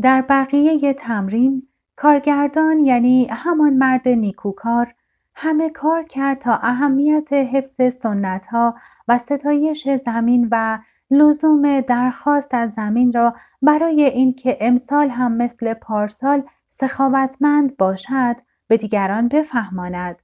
در 0.00 0.22
بقیه 0.28 0.92
تمرین 0.94 1.68
کارگردان 1.96 2.78
یعنی 2.78 3.26
همان 3.30 3.72
مرد 3.72 4.08
نیکوکار 4.08 4.94
همه 5.34 5.70
کار 5.70 6.02
کرد 6.02 6.38
تا 6.38 6.54
اهمیت 6.62 7.32
حفظ 7.32 7.94
سنت 7.94 8.46
ها 8.46 8.74
و 9.08 9.18
ستایش 9.18 9.88
زمین 9.88 10.48
و 10.50 10.78
لزوم 11.10 11.80
درخواست 11.80 12.54
از 12.54 12.72
زمین 12.72 13.12
را 13.12 13.34
برای 13.62 14.04
اینکه 14.04 14.58
امسال 14.60 15.10
هم 15.10 15.32
مثل 15.32 15.74
پارسال 15.74 16.42
سخاوتمند 16.68 17.76
باشد 17.76 18.36
به 18.66 18.76
دیگران 18.76 19.28
بفهماند. 19.28 20.22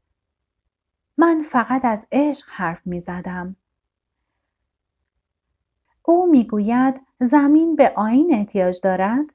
من 1.19 1.43
فقط 1.51 1.85
از 1.85 2.07
عشق 2.13 2.47
حرف 2.51 2.87
می 2.87 3.01
زدم. 3.01 3.57
او 6.03 6.27
می‌گوید 6.31 7.01
زمین 7.21 7.77
به 7.77 7.93
آین 7.97 8.35
احتیاج 8.35 8.81
دارد 8.83 9.35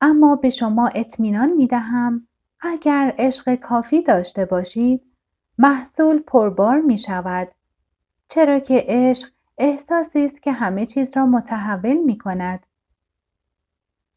اما 0.00 0.36
به 0.36 0.50
اطمینان 0.50 0.90
اطمینان 0.94 1.52
می 1.52 1.66
دهم 1.66 2.28
اگر 2.60 3.14
عشق 3.18 3.54
کافی 3.54 4.02
داشته 4.02 4.44
باشید 4.44 5.02
محصول 5.58 6.18
پربار 6.18 6.80
می 6.80 6.98
شود 6.98 7.48
چرا 8.28 8.58
که 8.58 8.84
عشق 8.88 9.28
احساسی 9.62 10.24
است 10.24 10.42
که 10.42 10.52
همه 10.52 10.86
چیز 10.86 11.16
را 11.16 11.26
متحول 11.26 11.96
می 11.96 12.18
کند. 12.18 12.66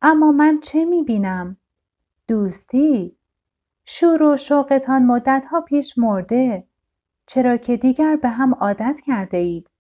اما 0.02 0.32
من 0.32 0.60
چه 0.60 0.86
می 0.86 1.04
بینم؟ 1.04 1.58
دوستی. 2.28 3.18
شور 3.86 4.24
و 4.24 4.38
شوقتان 4.38 5.04
مدتها 5.04 5.62
پیش 5.62 5.98
مرده 5.98 6.68
چرا 7.28 7.58
که 7.58 7.78
دیگر 7.78 8.16
به 8.16 8.30
هم 8.30 8.54
عادت 8.54 9.02
کرده 9.06 9.38
اید 9.38 9.72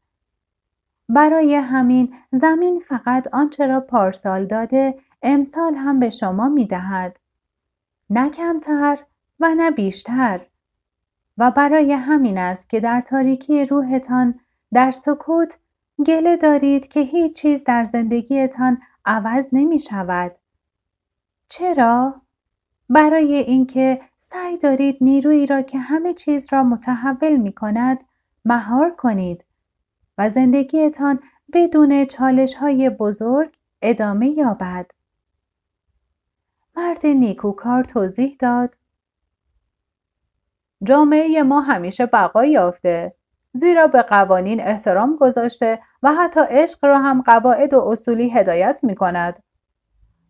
برای 1.09 1.55
همین 1.55 2.15
زمین 2.31 2.79
فقط 2.79 3.27
آنچه 3.33 3.65
را 3.65 3.79
پارسال 3.79 4.45
داده 4.45 4.99
امسال 5.21 5.75
هم 5.75 5.99
به 5.99 6.09
شما 6.09 6.49
می 6.49 6.65
دهد. 6.67 7.19
نه 8.09 8.29
کمتر 8.29 8.99
و 9.39 9.55
نه 9.55 9.71
بیشتر. 9.71 10.47
و 11.37 11.51
برای 11.51 11.93
همین 11.93 12.37
است 12.37 12.69
که 12.69 12.79
در 12.79 13.01
تاریکی 13.01 13.65
روحتان 13.65 14.39
در 14.73 14.91
سکوت 14.91 15.57
گله 16.05 16.37
دارید 16.37 16.87
که 16.87 16.99
هیچ 16.99 17.35
چیز 17.41 17.63
در 17.63 17.83
زندگیتان 17.83 18.81
عوض 19.05 19.49
نمی 19.51 19.79
شود. 19.79 20.31
چرا؟ 21.49 22.21
برای 22.89 23.35
اینکه 23.35 24.01
سعی 24.17 24.57
دارید 24.57 24.97
نیرویی 25.01 25.45
را 25.45 25.61
که 25.61 25.79
همه 25.79 26.13
چیز 26.13 26.47
را 26.51 26.63
متحول 26.63 27.37
می 27.37 27.53
کند 27.53 28.03
مهار 28.45 28.95
کنید 28.95 29.45
و 30.17 30.29
زندگیتان 30.29 31.19
بدون 31.53 32.05
چالش 32.05 32.53
های 32.53 32.89
بزرگ 32.89 33.55
ادامه 33.81 34.27
یابد. 34.27 34.91
مرد 36.75 37.05
نیکوکار 37.05 37.83
توضیح 37.83 38.35
داد 38.39 38.77
جامعه 40.83 41.43
ما 41.43 41.61
همیشه 41.61 42.05
بقا 42.05 42.45
یافته 42.45 43.15
زیرا 43.53 43.87
به 43.87 44.01
قوانین 44.01 44.61
احترام 44.67 45.17
گذاشته 45.17 45.79
و 46.03 46.13
حتی 46.13 46.39
عشق 46.49 46.85
را 46.85 46.99
هم 46.99 47.21
قواعد 47.21 47.73
و 47.73 47.79
اصولی 47.79 48.29
هدایت 48.29 48.79
می 48.83 48.95
کند. 48.95 49.39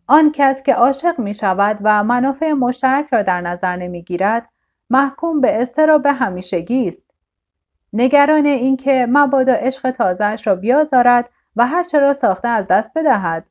آن 0.07 0.31
کس 0.31 0.63
که 0.63 0.73
عاشق 0.73 1.19
می 1.19 1.33
شود 1.33 1.77
و 1.83 2.03
منافع 2.03 2.51
مشترک 2.51 3.07
را 3.11 3.21
در 3.21 3.41
نظر 3.41 3.75
نمی 3.75 4.03
گیرد 4.03 4.49
محکوم 4.89 5.41
به 5.41 5.61
استراب 5.61 6.05
همیشگی 6.05 6.87
است. 6.87 7.11
نگران 7.93 8.45
اینکه 8.45 9.07
مبادا 9.09 9.53
عشق 9.53 9.91
تازهش 9.91 10.47
را 10.47 10.55
بیازارد 10.55 11.29
و 11.55 11.67
هرچه 11.67 11.99
را 11.99 12.13
ساخته 12.13 12.47
از 12.47 12.67
دست 12.67 12.91
بدهد. 12.95 13.45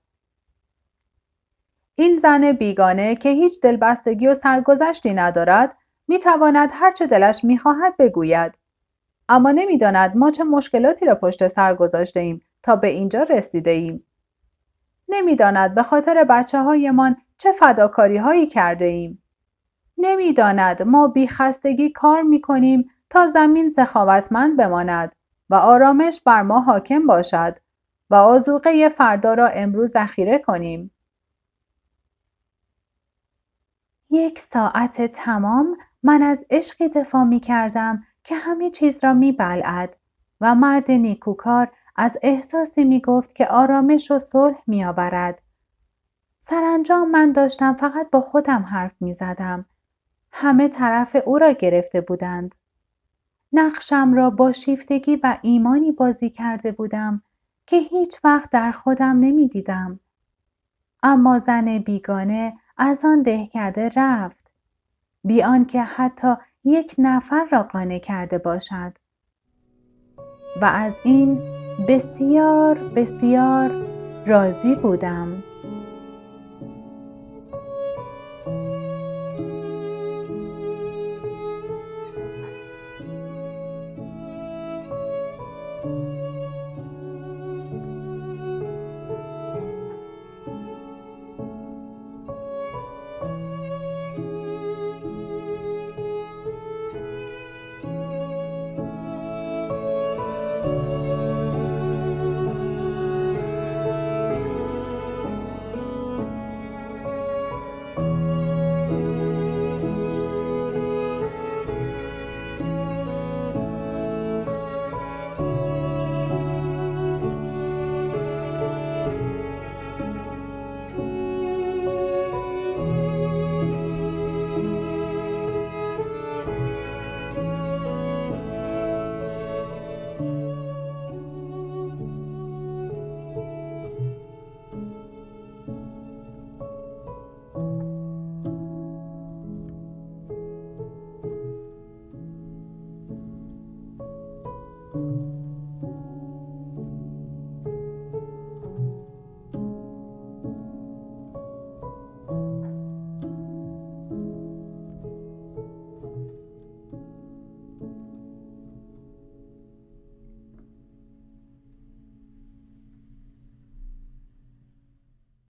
این 1.94 2.16
زن 2.16 2.52
بیگانه 2.52 3.16
که 3.16 3.28
هیچ 3.28 3.60
دلبستگی 3.60 4.26
و 4.26 4.34
سرگذشتی 4.34 5.14
ندارد 5.14 5.76
می 6.08 6.18
تواند 6.18 6.70
هرچه 6.72 7.06
دلش 7.06 7.44
می 7.44 7.58
خواهد 7.58 7.96
بگوید. 7.96 8.58
اما 9.32 9.50
نمی‌داند 9.50 10.16
ما 10.16 10.30
چه 10.30 10.44
مشکلاتی 10.44 11.06
را 11.06 11.14
پشت 11.14 11.48
سر 11.48 11.74
گذاشته 11.74 12.20
ایم 12.20 12.40
تا 12.62 12.76
به 12.76 12.88
اینجا 12.88 13.22
رسیده 13.22 13.70
ایم. 13.70 14.04
نمی‌داند 15.08 15.74
به 15.74 15.82
خاطر 15.82 16.24
بچه 16.24 16.62
هایمان 16.62 17.16
چه 17.38 17.52
فداکاری 17.52 18.16
هایی 18.16 18.46
کرده 18.46 18.84
ایم. 18.84 19.22
نمی‌داند 19.98 20.82
ما 20.82 21.08
بی 21.08 21.26
خستگی 21.26 21.90
کار 21.90 22.22
می 22.22 22.40
کنیم 22.40 22.90
تا 23.10 23.26
زمین 23.26 23.68
سخاوتمند 23.68 24.56
بماند 24.56 25.14
و 25.50 25.54
آرامش 25.54 26.20
بر 26.20 26.42
ما 26.42 26.60
حاکم 26.60 27.06
باشد 27.06 27.58
و 28.10 28.14
آزوقه 28.14 28.88
فردا 28.88 29.34
را 29.34 29.46
امروز 29.46 29.90
ذخیره 29.90 30.38
کنیم. 30.38 30.90
یک 34.10 34.38
ساعت 34.38 35.02
تمام 35.02 35.76
من 36.02 36.22
از 36.22 36.44
عشقی 36.50 36.88
دفاع 36.88 37.24
می 37.24 37.40
کردم 37.40 38.04
که 38.24 38.34
همه 38.34 38.70
چیز 38.70 39.04
را 39.04 39.14
می 39.14 39.32
بلعد 39.32 39.96
و 40.40 40.54
مرد 40.54 40.90
نیکوکار 40.90 41.72
از 41.96 42.18
احساسی 42.22 42.84
می 42.84 43.00
گفت 43.00 43.34
که 43.34 43.46
آرامش 43.46 44.10
و 44.10 44.18
صلح 44.18 44.62
می 44.66 44.84
آورد. 44.84 45.42
سرانجام 46.40 47.10
من 47.10 47.32
داشتم 47.32 47.74
فقط 47.74 48.10
با 48.10 48.20
خودم 48.20 48.62
حرف 48.62 49.02
می 49.02 49.14
زدم. 49.14 49.66
همه 50.32 50.68
طرف 50.68 51.16
او 51.24 51.38
را 51.38 51.52
گرفته 51.52 52.00
بودند. 52.00 52.54
نقشم 53.52 54.14
را 54.14 54.30
با 54.30 54.52
شیفتگی 54.52 55.16
و 55.16 55.38
ایمانی 55.42 55.92
بازی 55.92 56.30
کرده 56.30 56.72
بودم 56.72 57.22
که 57.66 57.76
هیچ 57.76 58.20
وقت 58.24 58.50
در 58.50 58.72
خودم 58.72 59.18
نمی 59.18 59.48
دیدم. 59.48 60.00
اما 61.02 61.38
زن 61.38 61.78
بیگانه 61.78 62.54
از 62.76 63.04
آن 63.04 63.22
دهکده 63.22 63.90
رفت. 63.96 64.50
بیان 65.24 65.64
که 65.64 65.82
حتی 65.82 66.34
یک 66.64 66.94
نفر 66.98 67.48
را 67.52 67.62
قانع 67.62 67.98
کرده 67.98 68.38
باشد. 68.38 68.92
و 70.60 70.64
از 70.64 70.94
این 71.04 71.38
بسیار 71.88 72.74
بسیار 72.74 73.70
راضی 74.26 74.74
بودم. 74.74 75.42